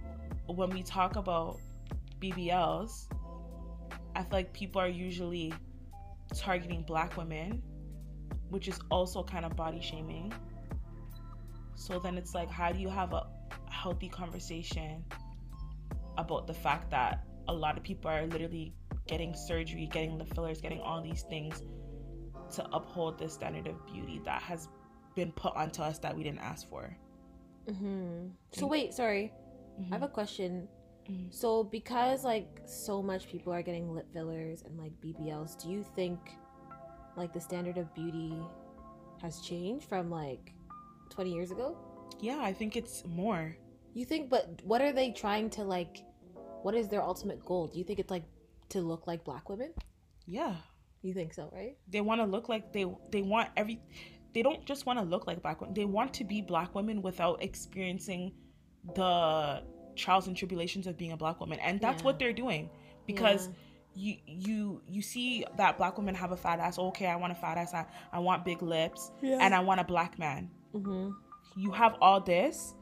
[0.46, 1.56] when we talk about
[2.20, 3.06] BBLs
[4.14, 5.52] I feel like people are usually
[6.34, 7.62] targeting black women,
[8.50, 10.32] which is also kind of body shaming.
[11.74, 13.26] So then it's like, how do you have a
[13.70, 15.04] healthy conversation
[16.18, 18.74] about the fact that a lot of people are literally
[19.06, 21.62] getting surgery, getting the fillers, getting all these things
[22.54, 24.68] to uphold this standard of beauty that has
[25.14, 26.94] been put onto us that we didn't ask for.
[27.68, 28.28] Mm-hmm.
[28.52, 29.32] So wait, sorry,
[29.80, 29.94] Mm-hmm.
[29.94, 30.68] I have a question.
[31.10, 31.32] Mhm.
[31.34, 35.82] So because like so much people are getting lip fillers and like BBLs, do you
[35.82, 36.18] think
[37.16, 38.34] like the standard of beauty
[39.20, 40.52] has changed from like
[41.10, 41.76] 20 years ago?
[42.20, 43.56] Yeah, I think it's more.
[43.94, 46.04] You think but what are they trying to like
[46.62, 47.66] what is their ultimate goal?
[47.66, 48.24] Do you think it's like
[48.70, 49.72] to look like black women?
[50.26, 50.56] Yeah.
[51.02, 51.76] You think so, right?
[51.88, 53.80] They want to look like they they want every
[54.34, 55.74] they don't just want to look like black women.
[55.74, 58.32] They want to be black women without experiencing
[58.94, 59.62] the
[60.00, 61.58] trials and tribulations of being a black woman.
[61.60, 62.06] And that's Yeah.
[62.06, 62.64] what they're doing
[63.06, 63.42] because
[63.94, 66.78] you you you see that black women have a fat ass.
[66.78, 67.74] Okay, I want a fat ass.
[67.74, 69.38] I, I want big lips yeah.
[69.44, 70.42] and I want a black man.
[70.74, 71.10] mm-hmm.
[71.56, 72.74] you have all this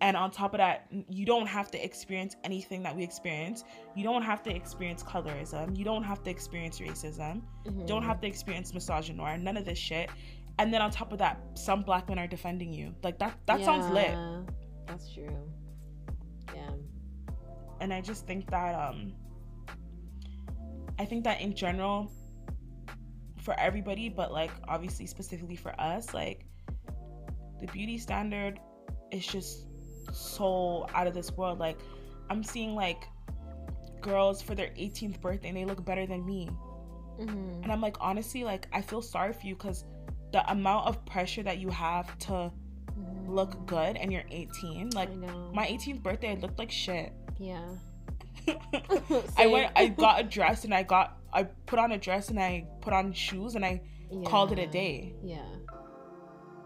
[0.00, 0.76] and on top of that
[1.18, 3.58] you don't have to experience anything that we experience
[3.94, 7.34] you don't have to experience colorism you don't have to experience racism
[7.66, 7.84] Mm-hmm.
[7.92, 10.08] don't have to experience misogynoir none of this shit
[10.58, 13.58] and then on top of that some black men are defending you like that that
[13.68, 14.16] sounds lit
[14.88, 15.36] That's true.
[17.82, 19.12] And i just think that um
[20.98, 22.10] i think that in general
[23.42, 26.46] for everybody but like obviously specifically for us like
[27.60, 28.60] the beauty standard
[29.10, 29.66] is just
[30.12, 31.58] so out of this world.
[31.58, 31.78] Like
[32.30, 33.04] i'm seeing like
[34.00, 36.48] girls for their 18th birthday and they look better than me.
[37.20, 37.62] Mm-hmm.
[37.62, 39.84] and i'm like honestly like i feel sorry for you because
[40.32, 42.50] the amount of pressure that you have to
[43.26, 45.14] look good and you're 18 like
[45.52, 47.12] my 18th birthday i looked like shit
[47.42, 47.68] yeah.
[49.36, 52.38] I went I got a dress and I got I put on a dress and
[52.38, 53.82] I put on shoes and I
[54.24, 55.14] called it a day.
[55.22, 55.44] Yeah.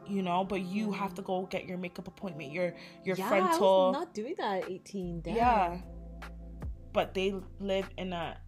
[0.08, 3.28] You know, but you have to go get your makeup appointment, your your yeah, I
[3.28, 5.20] frontal was not doing that at 18.
[5.22, 5.36] Damn.
[5.36, 5.78] Yeah.
[6.92, 8.38] But they live in a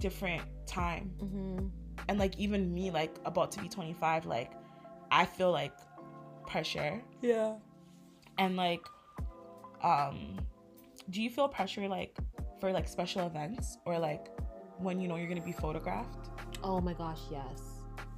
[0.00, 1.12] different time.
[1.18, 1.66] Mm-hmm.
[2.08, 4.52] And like even me like about to be 25 like
[5.10, 5.74] I feel like
[6.46, 7.54] pressure Yeah.
[8.38, 8.80] and like
[9.82, 10.38] um
[11.10, 12.16] do you feel pressure like
[12.60, 14.28] for like special events or like
[14.78, 16.30] when you know you're to be photographed?
[16.62, 17.60] Oh my gosh, yes.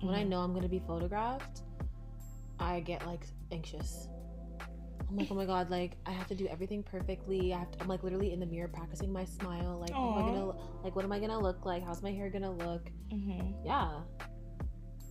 [0.00, 0.28] When I Mhm.
[0.28, 1.62] know I'm gonna be photographed,
[2.58, 4.08] I get like anxious.
[5.08, 7.52] I'm like, oh my god, like I have to do everything perfectly.
[7.52, 9.78] I have to, I'm like literally in the mirror practicing my smile.
[9.80, 10.46] Like, what am I gonna
[10.82, 10.96] like?
[10.96, 11.82] What am I gonna look like?
[11.84, 12.90] How's my hair gonna look?
[13.12, 13.54] Mhm.
[13.64, 14.00] Yeah,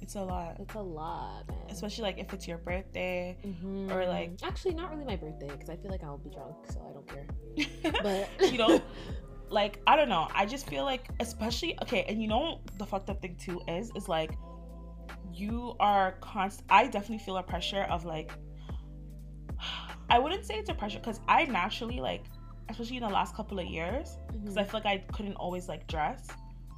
[0.04, 0.58] It's a lot.
[0.60, 1.58] it's a lot, man.
[1.70, 3.90] especially like if it's your birthday Mhm.
[3.92, 6.78] or, like- actually not really my birthday because I feel like I'll be drunk, so
[6.88, 7.28] I don't care.
[8.38, 8.82] But you know
[9.50, 13.10] like i don't know i just feel like especially okay and you know the fucked
[13.12, 14.32] up thing too is is like
[15.32, 18.32] you are constant i definitely feel a pressure of like
[20.10, 22.24] i wouldn't say it's a pressure because i naturally like
[22.70, 25.86] especially in the last couple of years because i feel like i couldn't always like
[25.88, 26.26] dress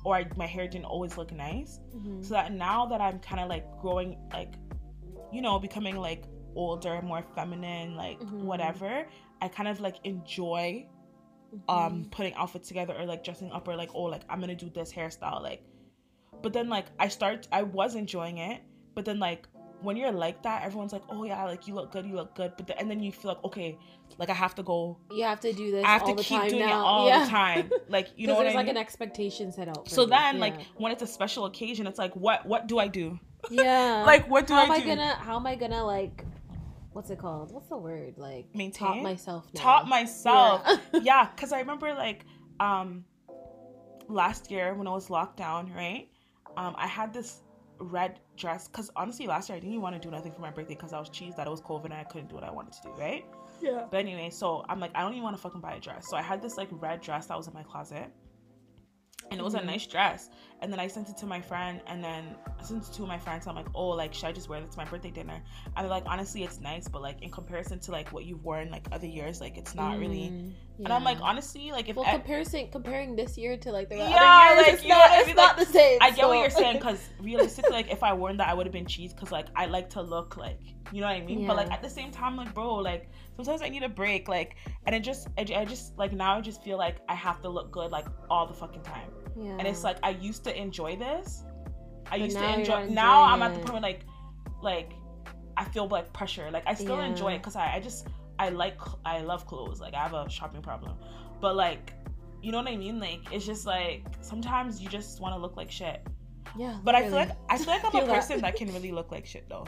[0.05, 2.23] or I, my hair didn't always look nice Mhm.
[2.23, 4.53] so that now that i'm kind of like growing like
[5.33, 6.23] you know becoming like
[6.55, 8.43] older more feminine like Mhm.
[8.49, 9.07] whatever
[9.41, 10.87] i kind of like enjoy
[11.69, 14.69] um putting outfits together or like dressing up or like oh like i'm gonna do
[14.69, 15.63] this hairstyle like
[16.41, 18.61] but then like i start i was enjoying it
[18.93, 19.47] but then like
[19.85, 22.51] when you're like that everyone's like oh yeah like you look good you look good
[22.57, 23.77] but the, and then you feel like okay
[24.17, 25.83] like i have to go you have to do this.
[25.85, 26.81] i have to keep time doing now.
[26.81, 27.23] it all yeah.
[27.23, 29.87] the time like you know what there's i like mean an expectation set out.
[29.89, 30.41] so then Yeah.
[30.41, 33.19] like when it's a special occasion it's like what what do i do
[33.51, 36.25] yeah, like what do how i am I do gonna how am I gonna like
[36.93, 37.51] what's it called?
[37.51, 38.13] What's the word?
[38.17, 39.03] Like top Maintain?
[39.03, 39.61] myself now.
[39.61, 40.77] taught myself Yeah.
[41.03, 42.25] yeah because i remember like
[42.59, 43.03] um
[44.07, 46.07] last year when it was locked down, right
[46.57, 47.41] um i had this
[47.79, 50.49] red dress because honestly last year i didn't even want to do nothing for my
[50.49, 52.51] birthday because i was cheesed that it was covid and i couldn't do what i
[52.51, 53.25] wanted to do right?
[53.61, 53.85] Yeah.
[53.89, 56.07] but anyway so i'm like i don't even want to fucking buy a dress.
[56.09, 58.11] So i had this like red dress that was in my closet
[59.31, 59.61] and it was Mhm.
[59.63, 60.29] a nice dress
[60.61, 63.17] and then i sent it to my friend and then i sent it to my
[63.17, 65.41] friends i'm like oh like should i just wear this to my birthday dinner
[65.77, 68.85] and like honestly it's nice but like in comparison to like what you've worn like
[68.91, 72.11] other years like it's not really Mm, and I'm like, honestly, like if well, I,
[72.11, 75.17] comparison comparing this year to like the Yeah, other years, like, it's know not, I
[75.19, 75.35] it's mean?
[75.38, 75.97] not the same.
[76.01, 78.73] I get what you're saying because realistically, like if I worn that, I would have
[78.73, 80.59] been cheese because like I like to look like
[80.91, 81.47] you know what I mean.
[81.47, 84.55] But like at the same time, like bro, like sometimes I need a break, like
[84.85, 87.49] and it just I, I just like now I just feel like I have to
[87.49, 89.57] look good like all the fucking time, yeah.
[89.59, 91.43] and it's like I used to enjoy this.
[92.07, 92.85] I But used to enjoy.
[92.87, 94.01] Now I'm at the point where like
[94.61, 94.93] like
[95.57, 96.49] I feel like pressure.
[96.51, 97.05] Like I still Yeah.
[97.07, 98.07] enjoy it because I I just
[98.39, 99.79] I like I love clothes.
[99.81, 100.97] Like I have a shopping problem,
[101.41, 101.93] but like
[102.41, 102.99] you know what I mean?
[102.99, 106.05] Like it's just like sometimes you just want to look like shit.
[106.57, 106.77] Yeah.
[106.83, 108.15] But I feel like I feel like I'm Feel a that.
[108.15, 109.65] person that can really look like shit though.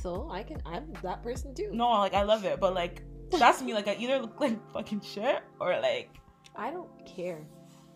[0.00, 0.60] So I can.
[0.66, 1.70] I'm that person too.
[1.72, 3.74] No, like I love it, but like that's me.
[3.74, 6.10] Like I either look like fucking shit or like
[6.56, 7.46] I don't care.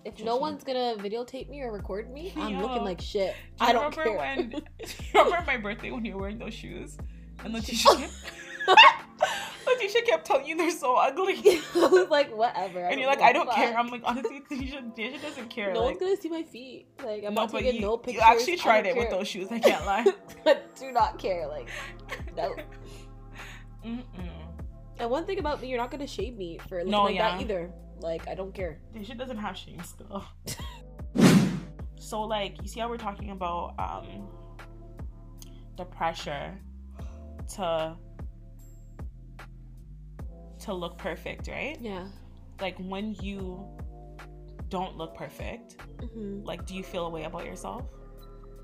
[0.05, 2.61] If no one's gonna videotape me or record me, I'm Yo.
[2.61, 3.35] looking like shit.
[3.59, 4.37] Do you I don't remember care.
[4.37, 4.51] when?
[4.51, 4.59] Do
[5.15, 6.97] you remember my birthday when you were wearing those shoes?
[7.45, 8.09] And Letitia,
[8.67, 9.08] kept,
[9.69, 11.35] Letitia kept telling you they're so ugly,
[11.75, 12.81] I was like, whatever.
[12.81, 13.77] and you're like, I don't care.
[13.77, 15.73] I'm like, honestly, Letitia, Letitia doesn't care.
[15.73, 16.87] no like, one's gonna see my feet.
[17.05, 18.23] Like I'm no, not taking you, no pictures.
[18.23, 19.49] you actually tried it with those shoes.
[19.51, 20.07] I can't lie.
[20.47, 21.47] I do not care.
[21.47, 21.69] Like,
[22.37, 22.55] no.
[23.85, 24.03] Mm-mm.
[24.99, 27.41] And one thing about me, you're not gonna shame me for looking No, like that
[27.41, 27.71] either.
[28.01, 28.81] Like I don't care.
[28.93, 30.25] Letitia doesn't have shame still.
[31.99, 34.29] so like, you see how we're talking about um
[35.77, 36.59] the pressure
[37.55, 37.97] to
[40.61, 41.77] to look perfect, right?
[41.81, 42.07] Yeah.
[42.61, 43.67] like when you
[44.69, 45.77] don't look perfect
[46.13, 47.85] hmm like do you feel a way about yourself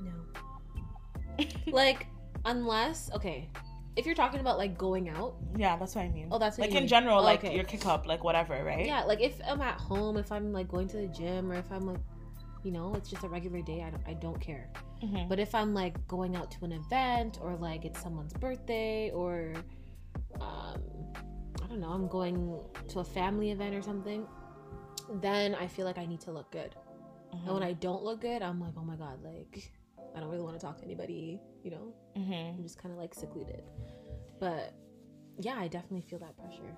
[0.02, 1.44] No.
[1.72, 2.06] like
[2.44, 3.48] unless okay,
[3.96, 6.64] if you're talking about like going out, yeah that's what i mean oh that's what
[6.66, 6.88] like you in mean.
[6.88, 7.54] general Oh, like okay.
[7.54, 10.68] your kick up like whatever right Yeah, like if I'm at home, if I'm like
[10.68, 12.00] going to the gym, or if I'm like,
[12.64, 13.82] you know, it's just a regular day.
[13.86, 14.68] I don't, I don't care.
[15.02, 15.28] Mhm.
[15.28, 19.54] But if I'm like going out to an event, or like it's someone's birthday, or
[20.40, 20.93] um, I
[21.74, 24.26] don't know, I'm going to a family event or something,
[25.20, 26.74] then I feel like I need to look good.
[27.34, 27.44] Mhm.
[27.46, 29.72] And when I don't look good, I'm like, oh my god, like
[30.16, 31.40] I don't really want to talk to anybody.
[31.62, 32.58] You know, Mm-hmm.
[32.58, 33.62] I'm just kind of like secluded.
[34.38, 34.72] But
[35.40, 36.76] yeah, I definitely feel that pressure.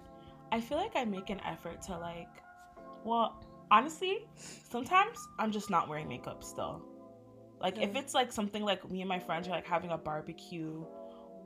[0.53, 2.29] i feel like i make an effort to like
[3.05, 6.81] well honestly sometimes i'm just not wearing makeup still
[7.61, 10.85] like if it's like something like me and my friends are like having a barbecue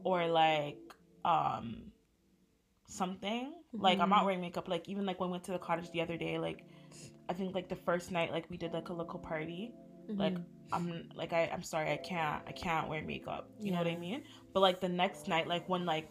[0.05, 0.79] or like
[1.25, 1.90] um
[2.91, 3.53] something.
[3.73, 4.27] Like i'm not Mhm.
[4.27, 4.69] wearing makeup.
[4.69, 6.65] Like even like when we went to the cottage the other day like
[7.29, 9.73] i think like the first night like we did like a local party.
[10.09, 10.45] Like Mhm.
[10.73, 13.49] i'm like I, i'm sorry i can't i can't wear makeup.
[13.61, 14.23] You know what i mean?
[14.53, 16.11] But like the next night like when like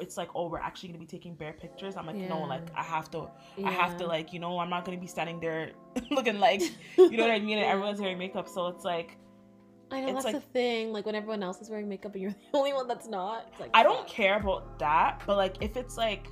[0.00, 1.96] it's like oh we're actually gonna be taking bare pictures.
[1.96, 3.28] I'm like no like i have to
[3.64, 5.72] i have to like you know i'm not gonna be standing there
[6.10, 6.62] looking like
[6.96, 7.58] you know what i mean?
[7.58, 7.72] And Yeah.
[7.74, 8.48] everyone's wearing makeup.
[8.48, 9.18] So it's like
[9.94, 10.92] I know it's that's like- the thing.
[10.92, 13.46] Like when everyone else is wearing makeup and you're the only one that's not.
[13.52, 16.26] It's like i don't care about that but like if it's like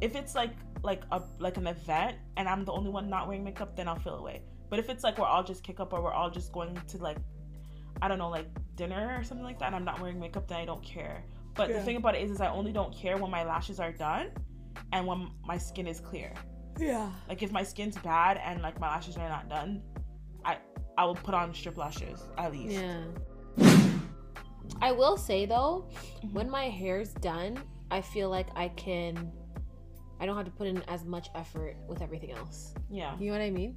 [0.00, 3.44] if it's like like a like an event and i'm the only one not wearing
[3.44, 6.02] makeup then i'll feel away but if it's like we're all just kick up or
[6.02, 7.18] we're all just going to like
[8.00, 10.58] i don't know like dinner or something like that and i'm not wearing makeup then
[10.58, 11.22] i don't care
[11.54, 13.92] but the thing about it is, is i only don't care when my lashes are
[13.92, 14.30] done
[14.92, 16.32] and when my skin is clear
[16.78, 17.10] Yeah.
[17.28, 19.82] like if my skin's bad and like my lashes are not done
[20.96, 23.02] i i will put on strip lashes at least Yeah.
[24.82, 25.88] I will say though,
[26.24, 26.32] Mhm.
[26.32, 27.58] when my hair's done,
[27.90, 29.30] I feel like I can.
[30.20, 32.74] I don't have to put in as much effort with everything else.
[32.90, 33.76] yeah You know what I mean?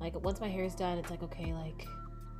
[0.00, 1.86] Like once my hair's done, it's like okay, like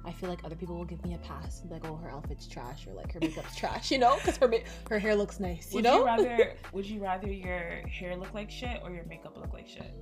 [0.05, 2.87] I feel like other people will give me a pass, like oh her outfit's trash
[2.87, 5.77] or like her makeup's trash, you know, because her ma- her hair looks nice, you
[5.77, 5.99] would know.
[6.01, 9.69] you rather would you rather your hair look like shit or your makeup look like
[9.69, 9.93] shit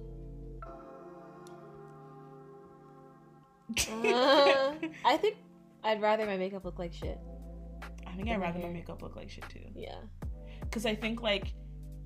[3.71, 4.75] Uh,
[5.05, 5.37] I think
[5.85, 7.19] I'd rather my makeup look like shit.
[8.07, 9.61] I think I'd and my rather my makeup look like shit too.
[9.75, 9.97] Yeah.
[10.61, 11.53] Because I think like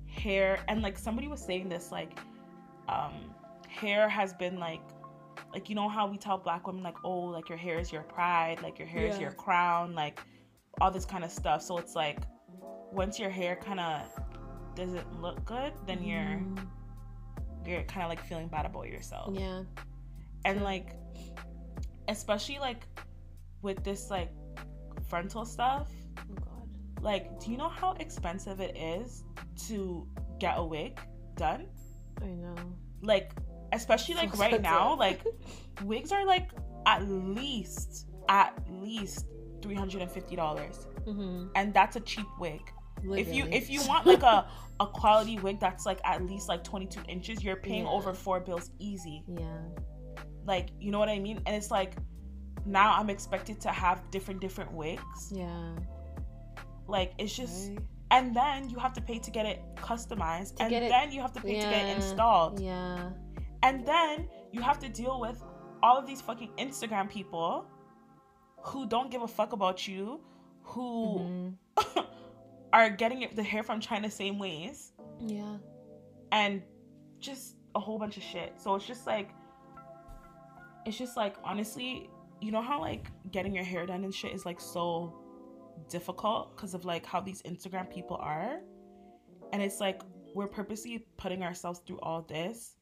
[0.07, 2.17] hair and like somebody was saying this like
[2.89, 3.33] um
[3.69, 4.81] hair has been like
[5.53, 8.03] like you know how we tell black women like oh like your hair is your
[8.03, 10.19] pride like your hair is your crown like
[10.81, 12.19] all this kind of stuff so it's like
[12.91, 14.01] once your hair kind of
[14.75, 16.67] doesn't look good then you're Mm,
[17.65, 19.63] you're kind of like feeling bad about yourself Yeah.
[20.43, 20.95] and like
[22.11, 22.81] especially like
[23.61, 24.31] with this like
[25.09, 26.67] frontal stuff Oh God.
[27.01, 29.23] like do you know how expensive it is
[29.67, 30.07] to
[30.39, 30.99] get a wig
[31.35, 31.67] done
[32.21, 32.55] I know.
[33.01, 33.31] like
[33.73, 35.21] especially So like right now like
[35.83, 36.49] wigs are like
[36.85, 39.25] at least at least
[39.61, 41.47] $350 Mm-hmm.
[41.55, 42.61] and that's a cheap wig
[43.17, 44.47] if you if you want like a
[44.79, 47.89] a quality wig that's like at least like 22 inches you're paying Yeah.
[47.97, 49.61] over four bills easy yeah.
[50.45, 51.93] Like you know what i mean and it's like
[52.65, 55.75] now i'm expected to have different different wigs Yeah.
[56.87, 57.79] like it's just Right.
[58.11, 61.21] and then you have to pay to get it customized To and it- then you
[61.21, 63.09] have to pay to get it installed Yeah.
[63.63, 65.41] and then you have to deal with
[65.83, 67.65] all of these fucking instagram people
[68.63, 70.21] who don't give a fuck about you
[70.63, 71.57] who Mhm.
[72.73, 75.57] are getting it, the hair from china same ways Yeah.
[76.31, 76.61] and
[77.19, 79.29] just a whole bunch of shit so it's just like
[80.85, 82.09] it's just like honestly
[82.41, 85.13] you know how like getting your hair done and shit is like so
[85.89, 88.59] difficult because of like how these instagram people are
[89.53, 90.01] and it's like
[90.33, 92.77] we're purposely putting ourselves through all this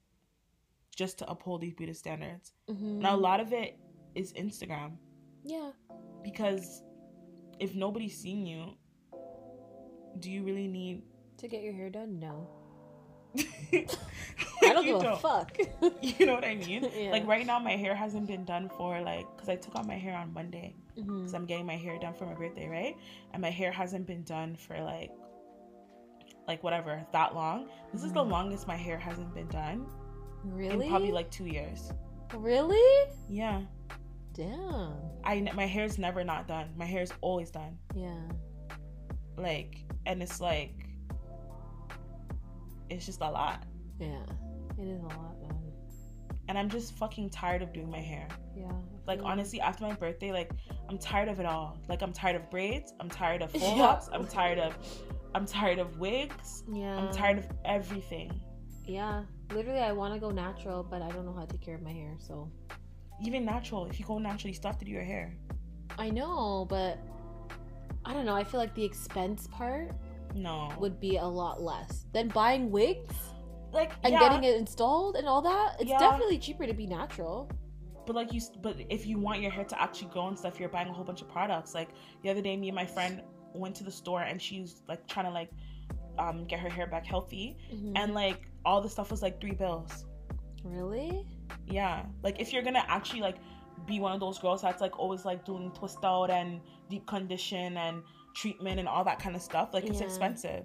[0.96, 3.00] just to uphold these beauty standards Mhm.
[3.00, 3.78] now a lot of it
[4.16, 4.98] is Instagram
[5.44, 5.72] Yeah.
[6.24, 6.84] because
[7.60, 8.74] if nobody's seeing you,
[10.20, 11.04] do you really need?
[11.38, 12.20] To get your hair done?
[12.20, 12.48] No.
[13.72, 15.58] I don't give a fuck.
[16.02, 16.90] You know what I mean?
[16.96, 17.12] Yeah.
[17.12, 19.98] Like right now, my hair hasn't been done for like because I took out my
[19.98, 21.34] hair on Monday Mhm.
[21.34, 22.98] I'm getting my hair done for my birthday, right?
[23.34, 25.12] And my hair hasn't been done for like
[26.48, 27.70] like whatever that long.
[27.94, 28.32] This is the Mhm.
[28.32, 29.86] longest my hair hasn't been done
[30.44, 30.86] Really?
[30.86, 31.94] in probably like two years.
[32.36, 33.12] Really?
[33.30, 33.62] Yeah,
[34.34, 34.94] Damn.
[35.24, 36.70] I my hair's never not done.
[36.78, 37.78] My hair's always done.
[37.96, 38.22] Yeah.
[39.38, 40.74] Like, and it's like
[42.90, 43.64] it's just a lot.
[44.00, 44.24] Yeah.
[44.78, 45.56] It is a lot, man.
[46.48, 48.28] And I'm just fucking tired of doing my hair.
[48.56, 48.72] Yeah.
[49.06, 50.52] Like feel honestly, after my birthday, like
[50.90, 51.78] I'm tired of it all.
[51.88, 52.94] Like I'm tired of braids.
[53.00, 53.84] I'm tired of full Yeah.
[53.84, 54.10] locks.
[54.12, 54.76] I'm tired of,
[55.36, 56.64] I'm tired of wigs.
[56.72, 56.96] Yeah.
[56.98, 58.40] I'm tired of everything.
[58.86, 59.24] Yeah.
[59.54, 61.82] Literally, I want to go natural, but I don't know how to take care of
[61.82, 62.16] my hair.
[62.20, 62.52] So
[63.22, 63.86] Even natural.
[63.86, 65.36] If you go natural, you still have to do your hair.
[65.98, 66.98] I know, but
[68.06, 68.36] I don't know.
[68.36, 69.92] I feel like the expense part
[70.36, 70.72] No.
[70.80, 73.16] would be a lot less than buying wigs
[73.72, 75.76] like and yeah, getting it installed and all that.
[75.80, 76.00] It's Yeah.
[76.00, 77.50] definitely cheaper to be natural.
[78.08, 80.68] but like you, but if you want your hair to actually grow and stuff, you're
[80.70, 81.76] buying a whole bunch of products.
[81.76, 81.90] Like
[82.24, 83.22] the other day, me and my friend
[83.54, 85.52] went to the store and she's like trying to like
[86.18, 87.92] um get her hair back healthy, Mhm.
[87.96, 90.06] and like all the stuff was like three bills.
[90.64, 91.26] really?
[91.68, 93.38] Yeah, like if you're gonna actually like
[93.86, 96.60] be one of those girls that's like always like doing twist out and
[96.90, 98.02] deep condition and
[98.40, 100.06] treatment and all that kind of stuff, like it's Yeah.
[100.10, 100.64] expensive.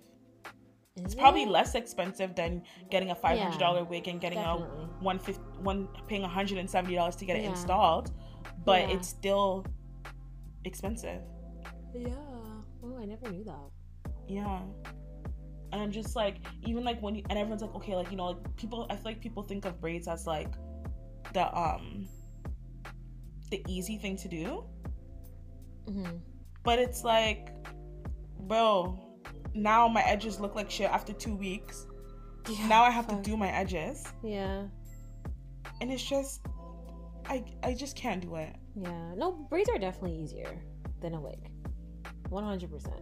[0.96, 4.84] Is It's probably less expensive than getting a five hundred dollar wig and getting Definitely.
[4.84, 7.50] a one fifty one paying one hundred and seventy dollars to get it Yeah.
[7.50, 8.12] installed,
[8.64, 8.94] but Yeah.
[8.94, 9.66] it's still
[10.64, 11.22] expensive.
[11.94, 12.14] Yeah.
[12.84, 13.68] Oh, I never knew that.
[14.28, 14.62] Yeah.
[15.72, 18.26] And I'm just like, even like when you, and everyone's like, okay, like, you know,
[18.26, 20.52] like people, I feel like people think of braids as like
[21.32, 22.06] the, um,
[23.50, 24.64] the easy thing to do.
[25.88, 26.16] Mm-hmm.
[26.64, 27.50] But it's like,
[28.40, 28.98] bro,
[29.54, 31.86] now my edges look like shit after two weeks.
[32.48, 33.22] Yeah, now I have fuck.
[33.22, 34.04] to do my edges.
[34.22, 34.64] Yeah.
[35.80, 36.40] And it's just,
[37.26, 38.54] I, I just can't do it.
[38.74, 39.14] Yeah.
[39.14, 40.58] No, braids are definitely easier
[41.00, 41.50] than a wig.
[42.30, 43.00] One hundred percent.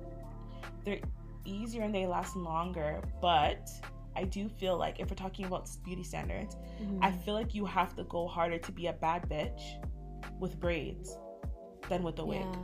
[0.84, 1.00] They're
[1.44, 3.68] easier and they last longer, but
[4.16, 7.04] I do feel like if we're talking about beauty standards, Mm-hmm.
[7.04, 9.62] I feel like you have to go harder to be a bad bitch
[10.40, 11.16] with braids
[11.88, 12.40] than with a wig.
[12.40, 12.56] Yeah.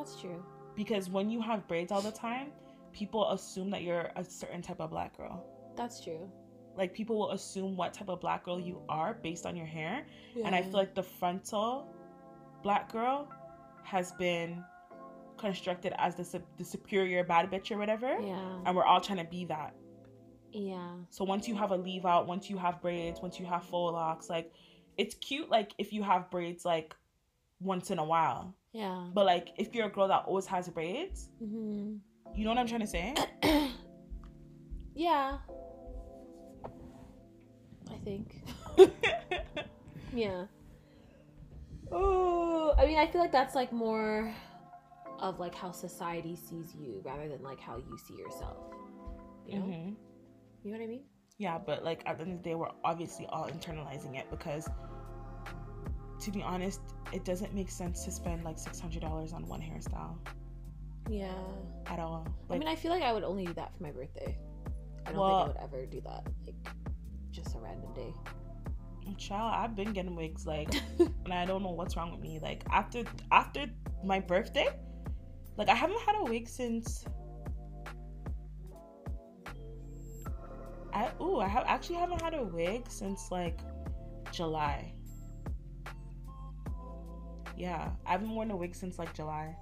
[0.00, 0.42] That's true.
[0.74, 2.52] Because when you have braids all the time,
[2.92, 5.44] people assume that you're a certain type of black girl.
[5.76, 6.30] That's true.
[6.74, 10.06] Like people will assume what type of black girl you are based on your hair.
[10.34, 10.46] Yeah.
[10.46, 11.94] And I feel like the frontal
[12.62, 13.28] black girl
[13.82, 14.64] has been
[15.36, 18.18] constructed as the, the superior bad bitch or whatever.
[18.18, 18.62] Yeah.
[18.64, 19.74] And we're all trying to be that.
[20.52, 20.92] Yeah.
[21.10, 23.92] So once you have a leave out, once you have braids, once you have faux
[23.92, 24.50] locks, like
[24.96, 26.94] it's cute like if you have braids like
[27.60, 28.54] once in a while.
[28.72, 29.06] Yeah.
[29.14, 31.96] But like if you're a girl that always has braids, Mm-hmm.
[32.36, 33.14] you know what I'm trying to say?
[34.94, 35.38] yeah.
[37.90, 38.42] I think.
[40.12, 40.46] Yeah.
[41.92, 44.34] Oh, I mean, I feel like that's like more
[45.20, 48.56] of like how society sees you rather than like how you see yourself.
[49.46, 49.64] You know?
[49.66, 49.88] hmm
[50.64, 51.04] You know what I mean?
[51.38, 54.68] Yeah, but like at the end of the day, we're obviously all internalizing it because,
[56.20, 56.80] to be honest,
[57.12, 60.16] it doesn't make sense to spend like six hundred dollars on one hairstyle
[61.08, 61.32] Yeah.
[61.86, 62.26] at all.
[62.50, 64.38] I mean, I feel like I would only do that for my birthday.
[65.06, 66.68] I don't Well- think I would ever do that like
[67.30, 68.12] just a random day.
[69.18, 72.38] child, I've been getting wigs like, and I don't know what's wrong with me.
[72.40, 73.02] Like after
[73.32, 73.66] after
[74.04, 74.68] my birthday,
[75.56, 77.04] like I haven't had a wig since.
[80.92, 83.58] I ooh, I have actually haven't had a wig since like
[84.32, 84.92] July.
[87.56, 89.54] Yeah, I haven't worn a wig since like July,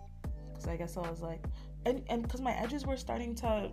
[0.52, 1.44] because I guess I was like,
[1.86, 3.70] and and because my edges were starting to,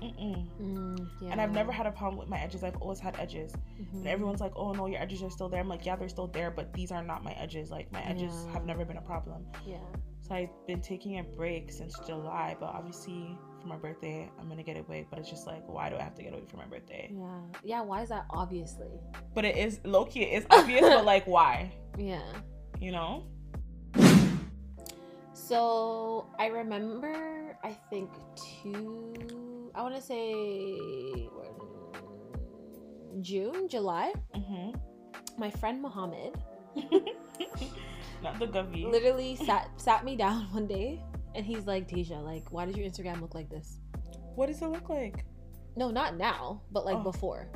[0.00, 0.46] mm-mm.
[0.60, 1.30] Mm, yeah.
[1.32, 2.62] and I've never had a problem with my edges.
[2.64, 3.52] I've always had edges.
[3.80, 3.94] Mhm.
[3.94, 5.60] And everyone's like, oh no, your edges are still there.
[5.60, 7.70] I'm like, yeah, they're still there, but these are not my edges.
[7.70, 8.52] Like, my edges Yeah.
[8.52, 9.46] have never been a problem.
[9.66, 9.78] Yeah.
[10.20, 14.62] So I've been taking a break since July, but obviously for my birthday, I'm gonna
[14.62, 15.06] get a wig.
[15.10, 17.10] But it's just like, why do I have to get a wig for my birthday?
[17.12, 17.40] Yeah.
[17.64, 17.80] Yeah.
[17.80, 18.26] Why is that?
[18.30, 19.00] Obviously.
[19.34, 21.72] But it is low key, it is obvious, but like, why?
[21.96, 22.20] Yeah.
[22.78, 23.24] You know?
[25.48, 29.14] So I remember, I think two.
[29.74, 30.76] I want to say
[33.22, 34.12] June, July.
[34.34, 34.70] hmm
[35.38, 36.36] My friend Mohammed
[38.22, 38.84] not the govy.
[38.90, 41.02] literally sat sat me down one day,
[41.34, 43.78] and he's like, "Deja, like, why does your Instagram look like this?"
[44.34, 45.24] What does it look like?
[45.76, 47.02] No, not now, but like Oh.
[47.02, 47.48] before.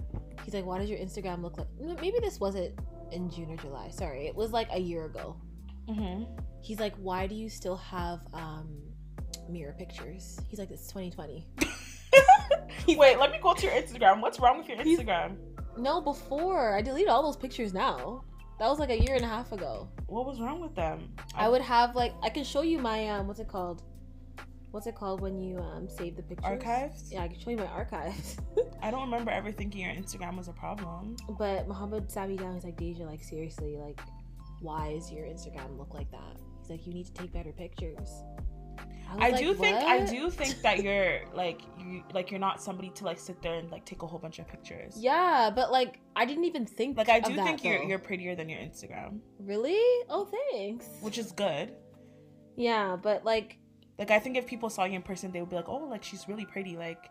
[0.44, 1.68] He's like, "Why does your Instagram look like?"
[2.00, 2.78] Maybe this wasn't
[3.12, 3.90] in June or July.
[3.90, 5.36] Sorry, it was like a year ago.
[5.88, 6.24] Mm-hmm.
[6.62, 8.68] He's like, "Why do you still have um
[9.48, 11.46] mirror pictures?" He's like, "It's 2020."
[12.96, 14.20] Wait, let me go to your Instagram.
[14.20, 15.36] What's wrong with your Instagram?
[15.78, 18.24] No, before I deleted all those pictures now.
[18.58, 19.88] That was like a year and a half ago.
[20.06, 21.08] What was wrong with them?
[21.34, 23.82] I would have like I can show you my um what's it called?
[24.70, 26.44] What's it called when you um save the pictures?
[26.44, 27.10] archives.
[27.10, 28.36] Yeah, I can show you my archives.
[28.82, 31.16] I don't remember ever thinking your Instagram was a problem.
[31.38, 32.54] but Muhammad sat me down.
[32.54, 34.00] He's like, Deja, like seriously, like,
[34.62, 36.36] why is your Instagram look like that?
[36.60, 38.08] He's like, you need to take better pictures.
[39.14, 42.62] was I like, do think I do think that you're like you like you're not
[42.62, 44.94] somebody to like sit there and like take a whole bunch of pictures.
[44.96, 48.34] Yeah, but like I didn't even think Like I do that, think you're you're prettier
[48.34, 49.78] than your Instagram, really.
[50.08, 50.86] Oh, thanks.
[51.02, 51.72] which is good.
[52.56, 53.58] yeah, but like
[53.98, 56.02] Like I think if people saw you in person, they would be like, "Oh, like
[56.02, 57.10] she's really pretty." Like,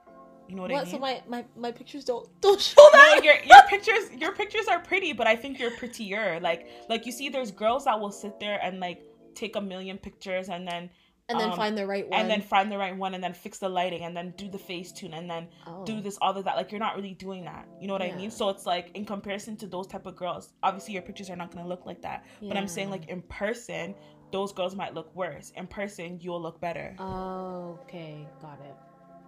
[0.51, 0.81] you know what, what?
[0.81, 0.91] I mean?
[0.91, 3.23] So my, my my pictures don't don't show no, that.
[3.23, 6.41] your your pictures your pictures are pretty, but I think you're prettier.
[6.41, 9.01] Like like you see, there's girls that will sit there and like
[9.33, 10.89] take a million pictures and then
[11.29, 12.19] and then um, find the right one.
[12.19, 14.57] and then find the right one and then fix the lighting and then do the
[14.57, 15.85] face tune and then oh.
[15.85, 16.57] do this all of that.
[16.57, 17.65] Like you're not really doing that.
[17.79, 18.29] You know what I mean?
[18.29, 21.55] So it's like in comparison to those type of girls, obviously your pictures are not
[21.55, 22.25] gonna look like that.
[22.41, 23.95] But I'm saying like in person,
[24.33, 25.53] those girls might look worse.
[25.55, 26.93] In person, you'll look better.
[26.99, 28.75] Oh, okay, got it.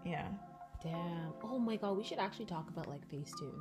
[0.03, 0.28] yeah.
[0.84, 1.34] Damn.
[1.43, 3.57] Oh my god, we should actually talk about like Facetune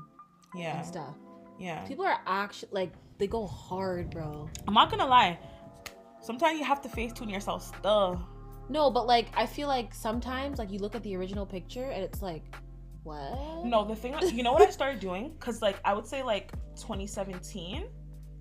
[0.55, 0.79] Yeah.
[0.79, 1.15] and stuff.
[1.59, 1.85] Yeah.
[1.87, 4.49] People are actually like they go hard, bro.
[4.67, 5.39] I'm not gonna lie.
[6.21, 8.21] Sometimes you have to face tune yourself still.
[8.69, 12.03] No, but like I feel like sometimes like you look at the original picture and
[12.03, 12.45] it's like,
[13.05, 13.65] what?
[13.65, 15.31] No, the thing, you know what I started doing?
[15.33, 17.87] Because, like, I would say, like, 2017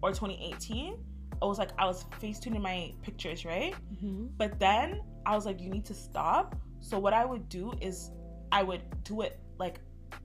[0.03, 0.97] or 2018,
[1.41, 3.73] I was like, I was face tuning my pictures, right?
[3.99, 6.55] hmm But then I was like, you need to stop.
[6.79, 8.11] So, what I would do is
[8.51, 9.79] I would do it, like,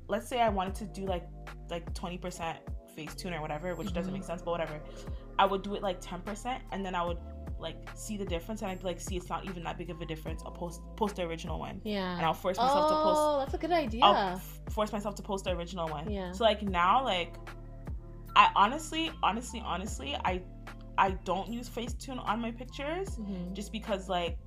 [0.09, 1.27] let's say I wanted to do, like,
[1.71, 2.57] like 20%
[2.95, 4.17] face tune or whatever, which doesn't Mhm.
[4.19, 4.81] make sense, but whatever.
[5.39, 7.19] I would do it like 10%, and then I would,
[7.59, 10.01] like, see the difference, and I'd be like, see, it's not even that big of
[10.01, 10.43] a difference.
[10.45, 11.81] I'll post, post the original one.
[11.85, 12.17] Yeah.
[12.17, 14.03] And I'll force myself to post oh, that's a good idea.
[14.05, 16.11] I'll f- force myself to post the original one.
[16.11, 16.33] Yeah.
[16.33, 17.37] So like now, like
[18.35, 20.43] I honestly, honestly, honestly, I
[20.99, 23.53] I don't use Facetune on my pictures Mhm.
[23.53, 24.39] just because like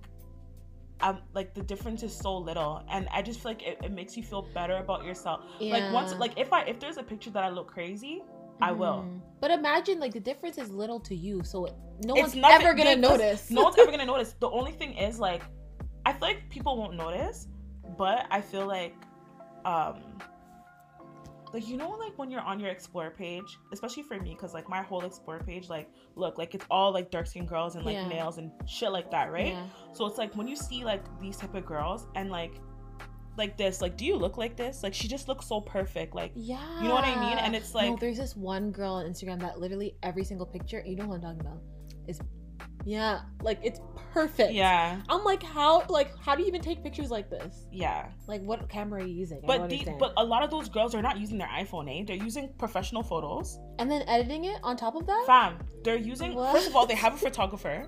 [1.01, 4.15] I'm like the difference is so little, and I just feel like it, it makes
[4.17, 5.41] you feel better about yourself.
[5.59, 8.21] Like once, like if I if there's a picture that I look crazy,
[8.61, 9.05] I will.
[9.07, 9.21] Mhm.
[9.39, 11.67] But imagine like the difference is little to you, so
[12.05, 13.49] no It's one's nothing- ever gonna yeah, notice.
[13.49, 14.33] no one's ever gonna notice.
[14.39, 15.43] The only thing is like,
[16.05, 17.47] I feel like people won't notice,
[17.97, 18.95] but I feel like,
[19.65, 20.01] um,
[21.53, 24.69] like you know, like when you're on your explore page, especially for me, because like
[24.69, 27.95] my whole explore page, like look, like it's all like dark skinned girls and like
[27.95, 28.07] Yeah.
[28.07, 29.53] males and shit like that, right?
[29.53, 29.65] Yeah.
[29.93, 32.53] So it's like when you see like these type of girls and like,
[33.37, 34.83] like this, like, do you look like this?
[34.83, 36.31] Like she just looks so perfect, like.
[36.35, 36.81] Yeah.
[36.81, 37.37] You know what I mean?
[37.37, 40.83] And it's no, like- there's this one girl on Instagram that literally every single picture,
[40.85, 41.61] you know what I'm talking about,
[42.07, 42.19] is
[42.89, 43.79] yeah, like it's
[44.13, 44.51] perfect.
[44.53, 47.67] Yeah, I'm like, how like how do you even take pictures like this?
[47.71, 48.07] yeah.
[48.27, 49.41] Like what camera are you using?
[49.45, 52.03] But the, but a lot of those girls are not using their iPhone, eh?
[52.07, 53.59] They're using professional photos.
[53.79, 55.23] and then editing it on top of that?
[55.27, 56.33] Fam, they're using.
[56.33, 56.51] What?
[56.53, 57.87] First of all, they have a photographer.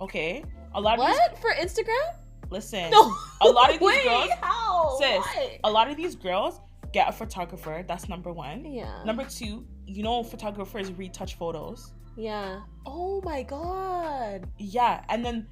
[0.00, 1.16] Okay, a lot of these.
[1.16, 1.38] What?
[1.38, 2.06] For Instagram?
[2.50, 3.14] Listen, No.
[3.40, 4.96] A lot of these Wait, girls- How?
[4.98, 5.58] sis, What?
[5.64, 6.60] a lot of these girls
[6.92, 7.82] get a photographer.
[7.88, 8.64] That's number one.
[8.64, 9.02] Yeah.
[9.04, 11.92] Number two, you know, photographers retouch photos.
[12.16, 12.60] Yeah.
[12.86, 14.46] Oh my god.
[14.58, 15.46] Yeah, and then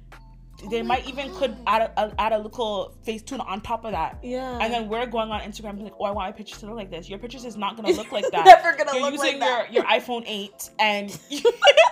[0.63, 3.83] oh they Oh might even could add a, add a little face tune on top
[3.83, 4.19] of that.
[4.21, 4.59] Yeah.
[4.61, 6.91] And then we're going on Instagram like, oh, I want my pictures to look like
[6.91, 7.09] this.
[7.09, 8.45] Your pictures is not gonna look like that.
[8.45, 9.73] Never gonna You're look using like that.
[9.73, 11.09] your your iPhone 8 and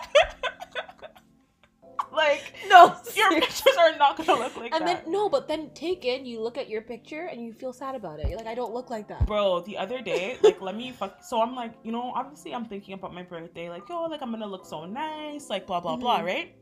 [2.26, 2.44] like
[2.74, 2.82] no.
[3.16, 5.04] your pictures are not gonna look like and that.
[5.06, 7.96] then no, but then take in, you look at your picture and you feel sad
[7.96, 8.28] about it.
[8.30, 9.26] You're like, I don't look like that.
[9.26, 11.24] Bro, the other day, like, let me fuck.
[11.24, 14.32] So I'm like, you know, obviously I'm thinking about my birthday, like, yo, like I'm
[14.32, 16.26] gonna look so nice, like, blah blah blah, Mhm.
[16.26, 16.56] right?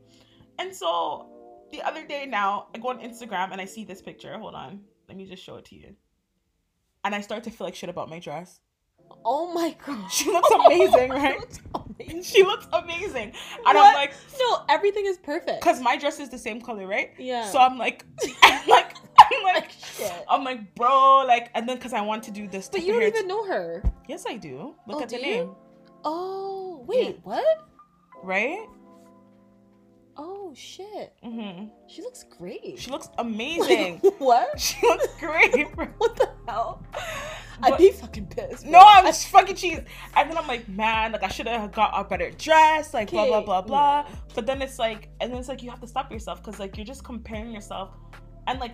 [0.60, 1.28] And so
[1.72, 4.38] the other day, now I go on Instagram and I see this picture.
[4.38, 5.96] Hold on, let me just show it to you.
[7.04, 8.60] And I start to feel like shit about my dress.
[9.24, 10.12] Oh my god.
[10.12, 11.60] She looks amazing, right?
[12.00, 12.24] Amazing.
[12.32, 13.34] She looks amazing,
[13.66, 13.78] and What?
[13.78, 15.62] I'm like, No, everything is perfect.
[15.62, 17.12] cause my dress is the same color, right?
[17.18, 17.50] yeah.
[17.50, 18.06] So I'm like,
[18.44, 20.26] I'm like, I'm like, like shit.
[20.30, 22.70] I'm like, bro, like, and then cause I want to do this.
[22.70, 23.84] But you don't even know her.
[24.08, 24.76] Yes, I do.
[24.88, 25.56] Look Oh, at the do name.
[26.04, 27.22] Oh wait, Yeah.
[27.24, 27.68] what?
[28.24, 28.68] right?
[30.20, 31.14] Oh shit.
[31.24, 32.80] hmm She looks great.
[32.80, 33.98] She looks amazing.
[34.20, 34.60] what?
[34.60, 35.68] she looks great.
[35.98, 36.84] What the hell?
[37.62, 38.66] I'd be fucking pissed.
[38.66, 38.80] no.
[38.80, 39.80] I'm I- fucking cheese.
[40.16, 43.26] And then I'm like, man, like I should have got a better dress, like blah
[43.26, 44.06] blah blah blah.
[44.08, 44.16] yeah.
[44.36, 46.78] But then it's like, and then it's like you have to stop yourself because like
[46.78, 47.96] you're just comparing yourself,
[48.48, 48.74] and like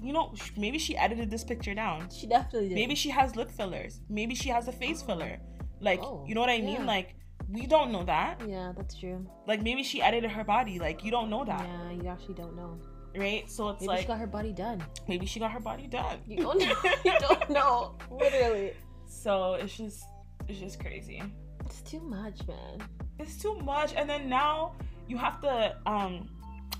[0.00, 2.08] you know maybe she edited this picture down.
[2.10, 2.74] She definitely did.
[2.76, 4.00] Maybe she has lip fillers.
[4.08, 5.38] Maybe she has a face filler.
[5.80, 6.80] Like Oh, you know what I mean?
[6.80, 6.84] yeah.
[6.86, 7.16] Like
[7.50, 8.40] We don't know that.
[8.46, 9.26] Yeah, that's true.
[9.46, 10.78] Like maybe she edited her body.
[10.78, 12.78] Like you don't know that, Yeah, you actually don't know.
[13.16, 13.50] Right?
[13.50, 14.84] So it's Maybe like she got her body done.
[15.08, 16.18] maybe she got her body done.
[16.26, 16.74] You don't know.
[17.04, 17.94] you don't know.
[18.10, 18.72] Literally.
[19.06, 20.04] So it's just
[20.48, 21.22] it's just crazy.
[21.64, 22.82] It's too much, man.
[23.18, 23.94] It's too much.
[23.94, 24.74] And then now
[25.08, 26.28] you have to um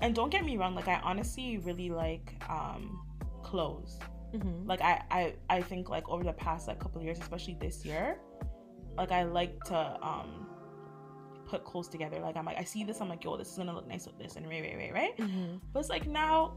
[0.01, 2.99] and don't get me wrong, like I honestly really like um
[3.43, 3.97] clothes.
[4.33, 4.67] Mm-hmm.
[4.67, 7.85] Like I I I think like over the past like couple of years, especially this
[7.85, 8.17] year,
[8.97, 10.47] like I like to um
[11.45, 12.19] put clothes together.
[12.19, 14.17] Like I'm like I see this, I'm like, yo, this is gonna look nice with
[14.17, 15.17] this and right, right, right, right.
[15.17, 15.57] Mm-hmm.
[15.73, 16.55] But it's like now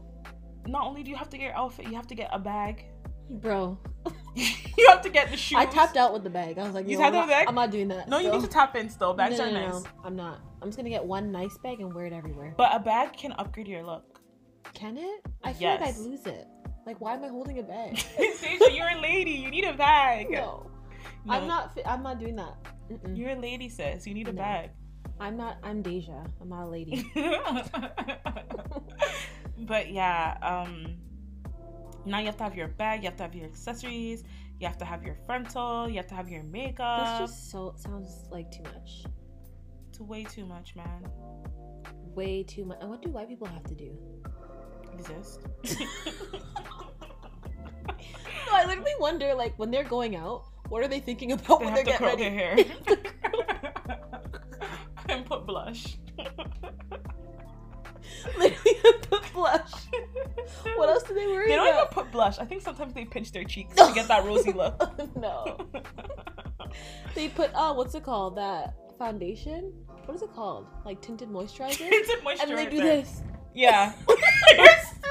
[0.67, 2.85] not only do you have to get your outfit, you have to get a bag.
[3.31, 3.77] Bro,
[4.35, 5.57] you have to get the shoes.
[5.59, 6.57] I tapped out with the bag.
[6.57, 7.47] I was like, You "Yo, tapped I'm out with the not- bag?
[7.47, 8.09] I'm not doing that.
[8.09, 9.13] No, you need to tap in still.
[9.13, 9.83] Bags no, are no, no, nice.
[9.83, 9.89] no.
[10.03, 10.39] I'm not.
[10.61, 12.55] I'm just gonna get one nice bag and wear it everywhere.
[12.57, 14.19] But a bag can upgrade your look.
[14.73, 15.21] Can it?
[15.43, 16.47] I feel like I'd lose it.
[16.87, 17.99] Like, why am I holding a bag?
[18.17, 19.31] Deja, you're a lady.
[19.31, 20.31] You need a bag.
[20.31, 20.65] no,
[21.25, 21.77] No, I'm not.
[21.85, 22.55] I'm not doing that.
[22.91, 23.15] Mm-mm.
[23.15, 24.07] You're a lady, sis.
[24.07, 24.41] You need a No.
[24.41, 24.71] bag.
[25.19, 25.57] I'm not.
[25.63, 26.23] I'm Deja.
[26.41, 27.11] I'm not a lady.
[29.59, 30.95] but yeah, um,
[32.05, 33.03] now you have to have your bag.
[33.03, 34.23] You have to have your accessories.
[34.59, 35.89] You have to have your frontal.
[35.89, 37.05] You have to have your makeup.
[37.05, 39.03] That's just so sounds like too much.
[39.89, 41.05] It's way too much, man.
[42.15, 42.77] Way too much.
[42.81, 43.97] And what do white people have to do?
[44.93, 45.41] Exist.
[45.63, 45.85] No,
[48.51, 51.73] I literally wonder, like, when they're going out, what are they thinking about they when
[51.73, 52.29] they're getting their ready?
[52.29, 52.55] hair
[52.87, 53.68] and
[55.29, 55.97] put blush.
[58.37, 58.75] literally
[59.09, 59.71] put blush.
[60.75, 62.39] What else do they worry They don't even put blush.
[62.39, 64.81] I think sometimes they pinch their cheeks to get that rosy look.
[65.15, 65.69] no,
[67.15, 68.35] they put uh, what's it called?
[68.37, 69.71] That foundation.
[70.05, 70.65] What is it called?
[70.85, 71.77] Like tinted moisturizer.
[71.77, 72.41] Tinted moisturizer.
[72.43, 73.21] and they do this.
[73.53, 73.93] Yeah.
[74.07, 75.05] You're stupid.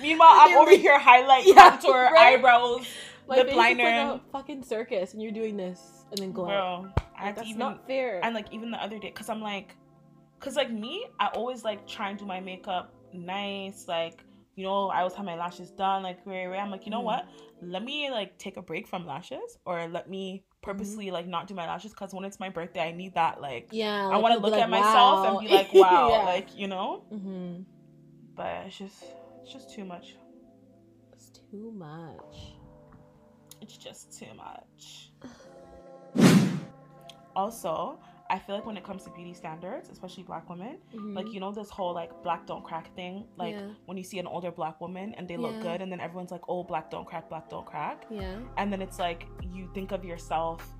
[0.00, 2.34] Meanwhile, I'm over here highlight, Yeah, contour, right?
[2.34, 2.86] eyebrows,
[3.26, 3.82] My lip liner.
[3.82, 6.84] like a fucking circus, and you're doing this and then go out.
[6.84, 8.20] Bro, I Like, that's even not fair.
[8.22, 9.76] and like even the other day, cause I'm like,
[10.40, 14.24] cause like me, I always like try and do my makeup nice, like
[14.56, 17.04] you know, I always have my lashes done, like where I'm like, you know Mhm.
[17.04, 17.28] what?
[17.62, 21.54] Let me like take a break from lashes, or let me purposely like not do
[21.54, 23.68] my lashes, cause when it's my birthday, I need that like.
[23.70, 25.38] yeah, I want to look like, at myself wow.
[25.38, 26.24] and be like, wow, yeah.
[26.26, 27.04] like you know.
[27.10, 27.62] hmm
[28.36, 29.04] But it's just,
[29.42, 30.16] it's just too much.
[31.12, 32.54] It's too much.
[33.60, 35.12] It's just too much.
[37.36, 37.98] also,
[38.30, 41.32] I feel like when it comes to beauty standards, especially black women, like Mhm.
[41.32, 43.24] you know this whole like black don't crack thing.
[43.36, 43.68] Like Yeah.
[43.86, 46.42] when you see an older black woman and they look good, and then everyone's like,
[46.48, 50.04] "Oh, black don't crack, black don't crack," yeah, and then it's like you think of
[50.04, 50.74] yourself.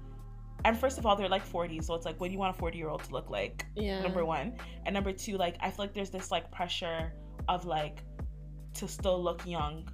[0.64, 2.58] And first of all, they're like 40, so it's like, what do you want a
[2.58, 3.64] 40 year old to look like?
[3.76, 4.02] yeah.
[4.02, 7.12] Number one, and number two, like I feel like there's this like pressure
[7.48, 8.02] of like
[8.74, 9.88] to still look young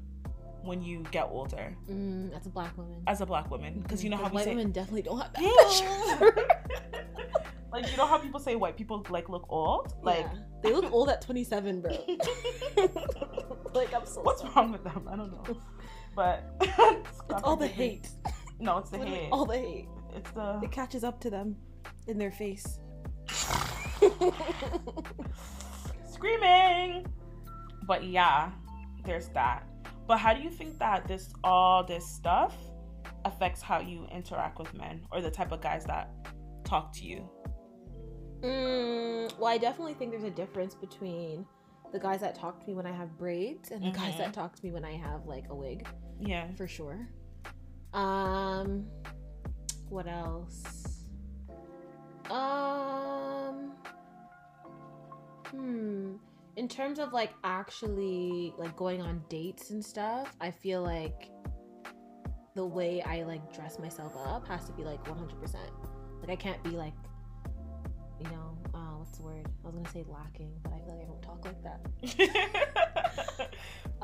[0.64, 3.02] when you get older Mm, that's a black woman.
[3.06, 5.20] as a black woman because you know Mhm, how we white say women definitely don't
[5.20, 6.30] have that Yeah.
[7.72, 10.38] like you know how people say white people like look old like Yeah.
[10.62, 11.90] they look old at 27, bro.
[13.74, 14.52] like I'm so what's sorry.
[14.54, 15.56] wrong with them i don't know
[16.16, 18.08] but It's all the hate.
[18.60, 19.88] no it's the Literally hate all the hate.
[20.14, 21.56] it's the It catches up to them
[22.06, 22.78] in their face.
[26.08, 27.06] screaming
[27.86, 28.50] but yeah
[29.04, 29.66] there's that
[30.06, 32.56] but how do you think that this all this stuff
[33.24, 36.10] affects how you interact with men or the type of guys that
[36.64, 37.28] talk to you
[38.42, 41.46] Mm, well, I definitely think there's a difference between
[41.92, 44.18] the guys that talk to me when I have braids and the guys Mhm.
[44.18, 45.88] that talk to me when I have like a wig,
[46.20, 47.08] yeah for sure.
[47.94, 48.86] Um,
[49.88, 51.06] what else?
[52.28, 53.72] Um,
[55.50, 56.16] hmm.
[56.56, 61.30] In terms of like actually like going on dates and stuff, I feel like
[62.54, 65.54] the way I like dress myself up has to be like 100%.
[66.20, 66.94] Like I can't be like
[68.20, 69.46] you know, uh, what's the word?
[69.64, 72.90] I was gonna say lacking, but I feel like I don't talk like that.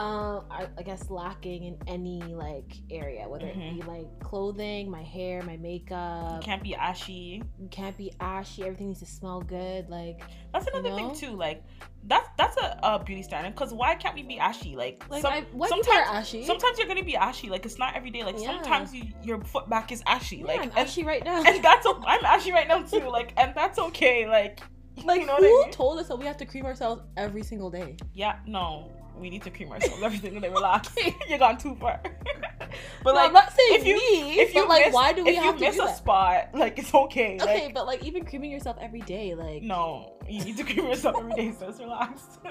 [0.00, 5.02] Um, I, I guess lacking in any like area, whether it be like clothing, my
[5.02, 6.42] hair, my makeup.
[6.42, 8.64] can't be ashy You can't be ashy.
[8.64, 9.90] Everything needs to smell good.
[9.90, 10.22] Like,
[10.54, 10.96] That's another know?
[10.96, 11.36] thing too.
[11.36, 11.62] Like
[12.04, 13.54] that's that's a, a beauty standard.
[13.54, 14.74] Because why can't we be ashy?
[14.74, 16.46] Like, like some, I, sometimes ashy.
[16.46, 17.50] sometimes you're gonna be ashy.
[17.50, 18.24] Like it's not every day.
[18.24, 18.46] Like Yeah.
[18.46, 20.36] sometimes you, your foot back is ashy.
[20.36, 21.42] yeah, like I'm and, ashy right now.
[21.44, 23.06] and that's I'm ashy right now too.
[23.10, 24.26] Like and that's okay.
[24.26, 24.60] Like
[25.04, 25.70] like, you know who I mean?
[25.72, 27.96] told us that we have to cream ourselves every single day?
[28.14, 28.90] yeah, no,
[29.20, 30.02] we need to cream ourselves.
[30.02, 30.88] Everything they relax.
[31.28, 32.00] you gone too far.
[32.02, 32.70] but
[33.04, 35.30] No, like I'm not saying if you- me, if you like, miss, why do we
[35.30, 35.96] if have you to miss do a that?
[35.96, 37.38] spot, like it's okay.
[37.40, 40.86] Okay, Like, but like even creaming yourself every day, like no, you need to cream
[40.86, 41.52] yourself every day.
[41.58, 42.38] So it's relaxed.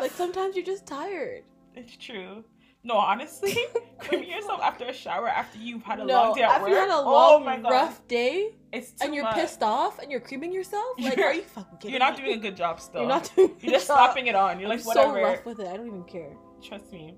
[0.00, 1.44] like sometimes you're just tired.
[1.74, 2.44] It's true.
[2.88, 3.54] No, honestly,
[3.98, 6.70] creaming yourself after a shower after you've had a no, long day at after work.
[6.70, 9.34] you had a oh long, my god, rough day, it's too and you're much.
[9.34, 10.86] pissed off, and you're creaming yourself.
[10.98, 12.24] Like, You're- are you fucking kidding You're not me?
[12.24, 13.02] doing a good job still.
[13.02, 13.54] You're not doing.
[13.60, 13.98] You're just job.
[13.98, 14.58] slapping it on.
[14.58, 15.14] You're like I'm whatever.
[15.18, 15.68] so rough with it.
[15.68, 16.32] I don't even care.
[16.62, 17.14] Trust me.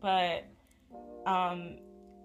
[0.00, 0.44] But
[1.26, 1.76] um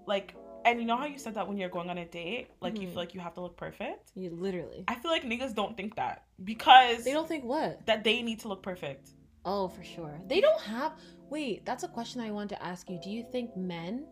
[0.08, 0.36] like
[0.66, 2.88] and you know how you said that when you're going on a date, like you
[2.88, 2.92] Mhm.
[2.92, 4.12] feel like you have to look perfect?
[4.16, 4.84] You literally.
[4.88, 7.86] I feel like niggas don't think that because They don't think what?
[7.86, 9.12] that they need to look perfect.
[9.46, 10.20] Oh, for sure.
[10.28, 10.92] They don't have.
[11.30, 13.00] Wait, that's a question I wanted to ask you.
[13.04, 14.06] Do you think men,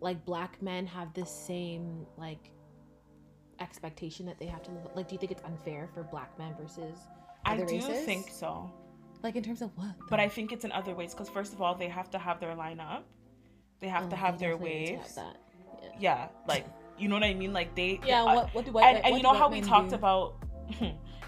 [0.00, 2.50] like black men, have the same like
[3.60, 4.82] expectation that they have to live?
[4.94, 6.98] Like, do you think it's unfair for black men versus
[7.44, 8.04] other I other do races?
[8.04, 8.70] think so.
[9.22, 9.94] like in terms of what?
[10.10, 12.38] But I think it's in other ways because first of all, they have to have
[12.40, 13.02] their lineup.
[13.80, 15.14] They have Oh, to have their to have waves.
[15.16, 15.36] that.
[15.98, 16.66] Yeah, like
[16.98, 17.52] you know what I mean?
[17.52, 18.24] Like they Yeah.
[18.24, 18.54] I- What?
[18.54, 18.84] What do white?
[18.86, 19.94] and, and what you know how we talked do?
[19.96, 20.34] about
[20.78, 20.86] hmm,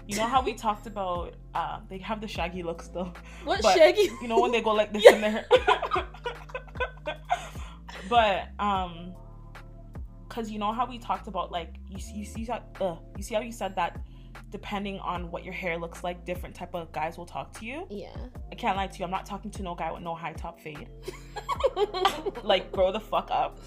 [0.09, 3.13] you know how we talked about uh they have the shaggy look still
[3.45, 4.09] what but- shaggy?
[4.21, 5.15] you know when they go like this Yeah.
[5.15, 5.45] in their hair.
[8.09, 9.13] but um
[10.27, 13.23] because you know how we talked about like you, see- you see that uh, you
[13.23, 13.99] see how you said that
[14.51, 17.85] depending on what your hair looks like different type of guys will talk to you
[17.89, 18.15] Yeah.
[18.51, 20.59] i can't lie to you i'm not talking to no guy with no high top
[20.59, 20.87] fade
[22.43, 23.59] like grow the fuck up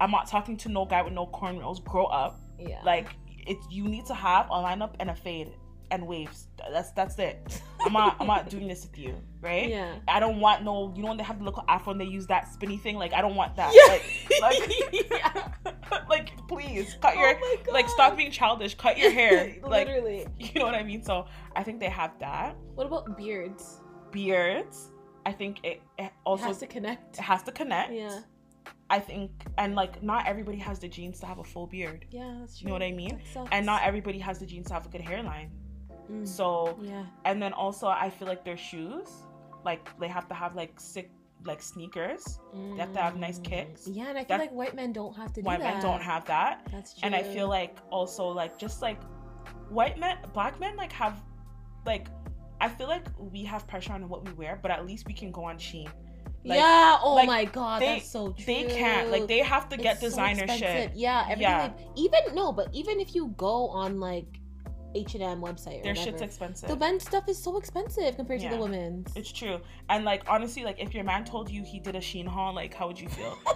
[0.00, 2.80] i'm not talking to no guy with no cornrows grow up yeah.
[2.84, 3.08] like
[3.46, 5.52] it's you need to have a lineup and a fade
[5.90, 9.94] and waves that's that's it i'm not i'm not doing this with you right Yeah.
[10.06, 12.26] I don't want no, you know when they have the little afro and they use
[12.26, 12.96] that spinny thing?
[12.96, 13.72] Like I don't want that.
[13.72, 13.92] Yeah.
[14.40, 18.74] Like, like, like please cut your Oh my like stop being childish.
[18.74, 19.56] Cut your hair.
[19.62, 20.26] like Literally.
[20.38, 21.02] you know what I mean?
[21.02, 21.26] So
[21.56, 22.56] I think they have that.
[22.74, 23.80] What about beards?
[24.10, 24.90] Beards.
[25.24, 27.18] I think it, it also it has to connect.
[27.18, 27.92] it has to connect.
[27.92, 28.20] Yeah.
[28.90, 32.04] I think and like not everybody has the genes to have a full beard.
[32.10, 32.64] Yeah, that's true.
[32.64, 33.22] You know what I mean?
[33.52, 35.50] And not everybody has the genes to have a good hairline.
[36.10, 36.26] Mm.
[36.26, 37.04] So Yeah.
[37.24, 39.08] and then also I feel like their shoes,
[39.64, 41.10] like they have to have like sick
[41.44, 42.38] like sneakers.
[42.52, 43.86] They have to have nice kicks.
[43.88, 43.96] Mm.
[43.96, 45.74] Yeah, and I feel That- like white men don't have to do white that.
[45.74, 47.00] men don't have that That's true.
[47.04, 49.00] and i feel like also like just like
[49.70, 51.22] white men black men like have
[51.86, 52.08] like
[52.60, 55.30] i feel like we have pressure on what we wear but at least we can
[55.32, 55.88] go on Shein
[56.44, 56.98] like, yeah.
[57.02, 58.44] Oh like, my god, they- that's so true.
[58.46, 60.68] they can't like they have to get It's designer expensive.
[60.68, 61.42] shit Yeah, everything.
[61.42, 61.62] Yeah.
[61.64, 64.39] Like, even no, but even if you go on like
[64.94, 66.68] H and M website, or their whatever, shit's expensive.
[66.68, 69.14] the men's stuff is so expensive compared to the women's.
[69.16, 69.60] it's true.
[69.88, 72.74] And like honestly like if your man told you he did a Shein haul like
[72.74, 73.38] how would you feel?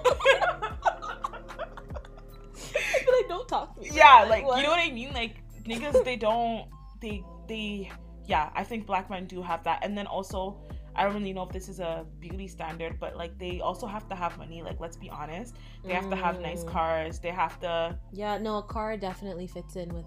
[2.57, 3.91] I like don't talk to me.
[3.93, 5.12] yeah like you know what i mean?
[5.12, 6.66] Like niggas they don't
[7.01, 7.91] they they
[8.26, 9.80] yeah i think black men do have that.
[9.85, 10.59] And then also
[10.97, 14.09] i don't really know if this is a beauty standard but like they also have
[14.09, 15.57] to have money like let's be honest.
[15.85, 16.68] They have to have nice Mm.
[16.72, 17.18] cars.
[17.18, 20.07] They have to Yeah, no, a car definitely fits in with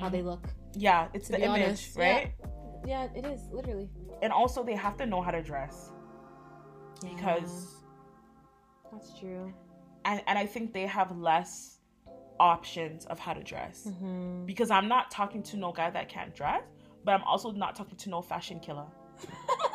[0.00, 0.44] how they look.
[0.74, 2.34] yeah it's the image honest, right
[2.86, 3.88] Yeah, it is literally
[4.22, 5.90] and also they have to know how to dress
[7.02, 7.66] Yeah, because
[8.92, 9.52] that's true.
[10.04, 11.78] and, and i think they have less
[12.40, 14.46] options of how to dress Mm-hmm.
[14.46, 16.62] because i'm not talking to no guy that can't dress
[17.04, 18.86] but i'm also not talking to no fashion killer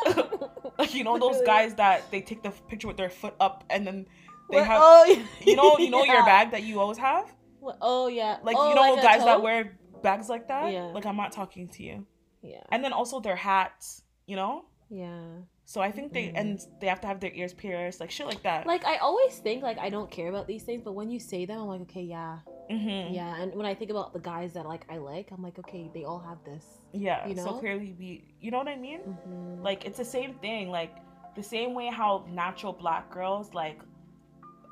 [0.79, 3.85] like you know those guys that they take the picture with their foot up and
[3.85, 4.05] then
[4.49, 4.67] they What?
[4.67, 5.23] have oh, yeah.
[5.45, 7.25] you know you know your bag that you always have
[7.59, 7.77] What?
[7.81, 8.37] Oh yeah.
[8.43, 10.91] like Oh, you know a guys that wear bags like that Yeah.
[10.95, 12.05] like i'm not talking to you
[12.41, 12.63] Yeah.
[12.71, 15.47] and then also their hats you know Yeah.
[15.65, 16.39] so i think they Mm.
[16.39, 16.49] and
[16.79, 19.63] they have to have their ears pierced like shit like that Like I always think
[19.69, 22.05] like I don't care about these things, but when you say them, I'm like, okay,
[22.17, 22.35] yeah,
[22.69, 23.31] hmm yeah.
[23.41, 26.03] And when I think about the guys that like I like, I'm like, okay, they
[26.09, 26.65] all have this.
[27.07, 27.45] yeah You know.
[27.47, 28.09] so clearly we
[28.43, 29.63] you know what i mean Mm-hmm.
[29.67, 30.93] like it's the same thing like
[31.39, 32.11] the same way how
[32.43, 33.79] natural black girls like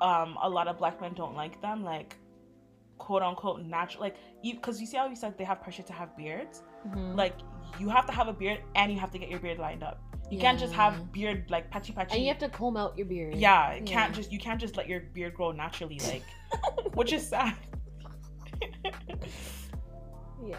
[0.08, 2.10] um a lot of black men don't like them like
[3.06, 5.92] quote unquote natural like you because you see how you said they have pressure to
[5.92, 7.16] have beards Mhm.
[7.22, 7.34] like
[7.80, 9.96] you have to have a beard and you have to get your beard lined up
[10.30, 13.06] you can't just have beard like patchy patchy and you have to comb out your
[13.06, 13.34] beard.
[13.34, 14.16] yeah it can't Yeah.
[14.18, 16.22] just you can't just let your beard grow naturally like
[16.94, 17.54] which is sad
[20.44, 20.56] Yeah.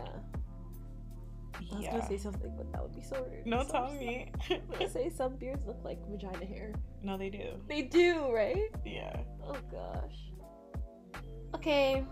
[1.71, 3.45] I was yeah gonna say something, but that would be so rude.
[3.45, 4.31] no So tell I'm me
[4.71, 6.73] gonna say some beards look like vagina hair.
[7.01, 8.69] no they do They do, right?
[8.85, 9.15] yeah
[9.47, 10.19] Oh gosh.
[11.55, 12.03] Okay.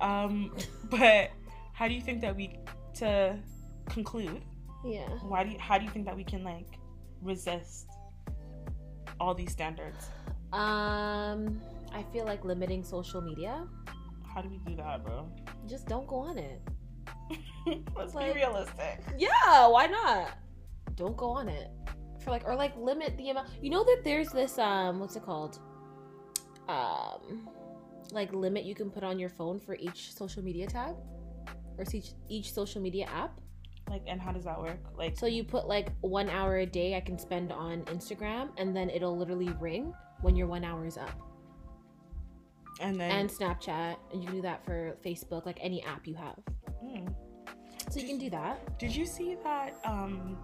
[0.00, 0.54] Um
[0.90, 1.30] but
[1.72, 2.58] how do you think that we
[2.94, 3.36] to
[3.88, 4.42] conclude
[4.84, 5.08] Yeah.
[5.22, 6.78] why do you how do you think that we can like
[7.22, 7.86] resist
[9.20, 10.10] all these standards
[10.52, 11.60] Um,
[11.92, 13.66] I feel like limiting social media.
[14.34, 15.28] how do we do that bro
[15.66, 16.60] Just don't go on it.
[17.96, 20.38] let's Like- be realistic Yeah, why not?
[20.94, 21.68] Don't go on it.
[22.20, 23.48] For like or like limit the amount.
[23.62, 25.58] You know that there's this um what's it called?
[26.68, 27.48] Um
[28.12, 30.96] like limit you can put on your phone for each social media tab
[31.78, 33.40] or each each social media app.
[33.88, 36.96] like and how does that work like So you put like 1 hour a day
[36.96, 39.92] I can spend on Instagram and then it'll literally ring
[40.22, 41.14] when your 1 hour is up.
[42.80, 43.96] And then and Snapchat.
[44.12, 46.38] And you can do that for Facebook, like any app you have.
[46.82, 47.06] Hmm.
[47.90, 48.78] So you can do that.
[48.78, 50.36] Did you see that um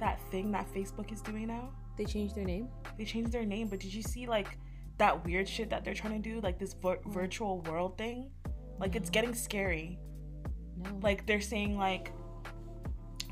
[0.00, 1.70] that thing that Facebook is doing now?
[1.96, 2.68] They changed their name.
[2.98, 4.58] They changed their name, but did you see like
[4.98, 8.30] that weird shit that they're trying to do, like this vir- virtual world thing?
[8.78, 9.98] Like it's getting scary.
[10.76, 10.98] No.
[11.02, 12.12] Like they're saying like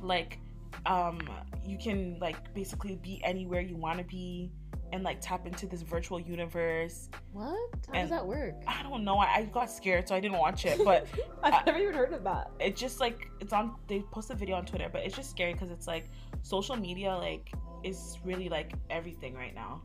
[0.00, 0.38] like
[0.86, 1.20] um
[1.64, 4.50] you can like basically be anywhere you want to be
[4.92, 7.08] and like tap into this virtual universe.
[7.32, 7.46] what?
[7.86, 8.54] How and- does that work?
[8.66, 9.16] I don't know.
[9.18, 10.78] I, I got scared, so I didn't watch it.
[10.84, 11.06] But
[11.42, 12.50] I've never even heard of that.
[12.60, 13.76] it's just like it's on.
[13.88, 16.10] They post a video on Twitter, but it's just scary because it's like
[16.42, 17.50] social media like
[17.84, 19.82] is really like everything right now.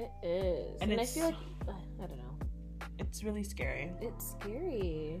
[0.00, 1.34] It is, And and, I feel like
[1.68, 1.72] uh,
[2.02, 2.38] I don't know.
[2.98, 3.92] It's really scary.
[4.00, 5.20] It's scary,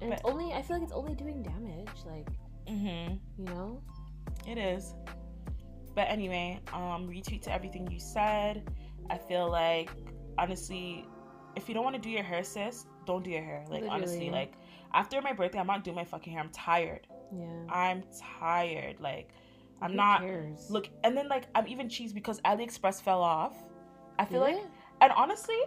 [0.00, 0.52] and it's only.
[0.52, 1.88] I feel like it's only doing damage.
[2.04, 2.28] Like
[2.68, 3.14] mm-hmm.
[3.38, 3.82] you know.
[4.46, 4.94] It is.
[5.94, 8.68] But anyway, um, retweet to everything you said.
[9.08, 9.90] I feel like
[10.38, 11.06] honestly,
[11.54, 13.64] if you don't want to do your hair, sis, don't do your hair.
[13.68, 14.54] Like honestly, like
[14.92, 16.42] after my birthday, I'm not doing my fucking hair.
[16.42, 17.06] I'm tired.
[17.32, 17.46] Yeah.
[17.68, 18.02] I'm
[18.40, 19.00] tired.
[19.00, 19.30] Like
[19.80, 20.70] I'm Who not cares?
[20.70, 23.54] look and then like I'm even cheesed because AliExpress fell off.
[24.18, 24.64] I feel Did like
[25.00, 25.58] and honestly,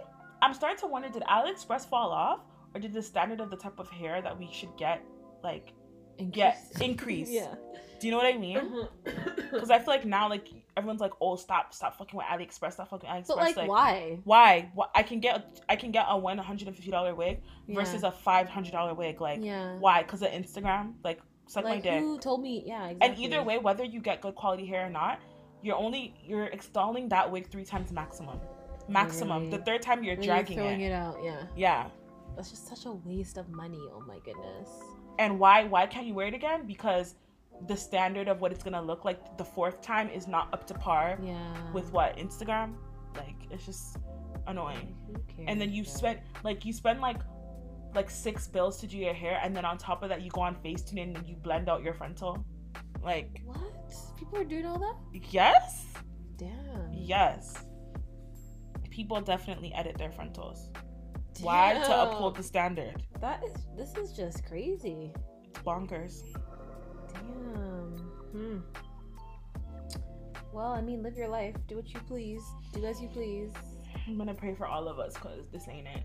[0.42, 2.40] I'm starting to wonder did AliExpress fall off
[2.74, 5.04] or did the standard of the type of hair that we should get
[5.44, 5.74] like
[6.32, 6.82] get Increase.
[6.82, 7.30] increase?
[7.30, 7.56] yeah.
[8.00, 8.58] Do you know what I mean?
[8.58, 9.12] Uh-huh.
[9.52, 10.48] Because I feel like now, like
[10.78, 14.20] everyone's like, "Oh, stop, stop fucking with AliExpress, stop fucking AliExpress." but like, why?
[14.24, 14.70] why?
[14.76, 14.86] Why?
[14.94, 18.12] I can get, I can get a one hundred and fifty dollar wig versus a
[18.12, 19.22] five hundred dollar wig.
[19.22, 19.76] Like, yeah.
[19.80, 20.04] why?
[20.04, 20.94] Because of Instagram.
[21.04, 22.00] Like, suck like my dick.
[22.00, 22.64] who told me?
[22.64, 22.90] Yeah.
[22.90, 23.08] Exactly.
[23.08, 25.20] And either way, whether you get good quality hair or not,
[25.62, 28.40] you're only you're installing that wig three times maximum.
[28.88, 29.50] Maximum.
[29.50, 30.80] The third time you're And dragging you're it.
[30.82, 31.18] it out.
[31.24, 31.44] Yeah.
[31.56, 31.88] Yeah.
[32.36, 33.80] That's just such a waste of money.
[33.94, 34.70] Oh my goodness.
[35.20, 35.66] And why?
[35.66, 36.66] Why can't you wear it again?
[36.66, 37.16] Because
[37.68, 40.74] the standard of what it's gonna look like the fourth time is not up to
[40.74, 41.72] par Yeah.
[41.74, 42.76] with what Instagram.
[43.16, 43.98] Like it's just
[44.48, 44.96] annoying.
[45.08, 45.46] who cares?
[45.50, 47.18] And then you spend like you spend like
[47.96, 50.42] like six bills to do your hair, and then on top of that you go
[50.42, 52.44] on Facetune and you blend out your frontal.
[53.04, 53.58] Like What?
[54.18, 54.96] People are doing all that?
[55.32, 55.86] yes,
[56.38, 56.92] Damn.
[56.94, 57.66] yes.
[58.90, 60.72] People definitely edit their frontals.
[61.42, 63.02] Why to uphold the standard?
[63.22, 63.54] That is.
[63.78, 65.14] This is just crazy.
[65.46, 66.22] It's bonkers.
[67.14, 67.92] Damn.
[68.34, 68.60] Hmm.
[70.52, 71.56] Well, I mean, live your life.
[71.68, 72.42] Do what you please.
[72.74, 73.52] Do as you please.
[74.08, 76.04] I'm gonna pray for all of us because this ain't it.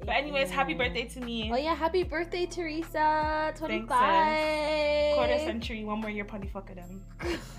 [0.00, 1.50] But anyways, happy birthday to me.
[1.52, 3.52] Oh yeah, happy birthday, Teresa.
[3.56, 5.14] Twenty five.
[5.16, 7.02] Quarter century, one more year, putty fuck of them.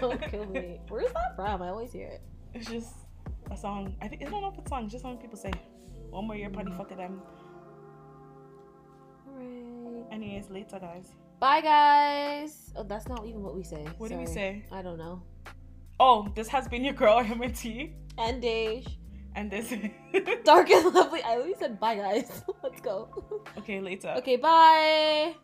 [0.00, 0.78] Don't kill me.
[0.88, 1.62] Where's that from?
[1.62, 2.20] I always hear it.
[2.54, 2.94] It's just
[3.50, 3.96] a song.
[4.02, 4.88] I think I don't know if it's a song.
[4.88, 5.52] Just something people say.
[6.10, 6.76] One more year, putty Mm.
[6.76, 7.22] fuck them.
[9.28, 10.04] Alright.
[10.12, 11.14] Anyways, later, guys.
[11.38, 12.72] Bye, guys.
[12.76, 13.86] Oh, that's not even what we say.
[13.98, 14.64] What do we say?
[14.70, 15.22] I don't know.
[15.98, 18.86] Oh, this has been your girl MT, And Dej.
[19.34, 19.72] And this.
[20.44, 21.22] Dark and lovely.
[21.22, 22.42] I already said bye, guys.
[22.62, 23.08] Let's go.
[23.58, 24.14] okay, later.
[24.18, 25.34] Okay, bye.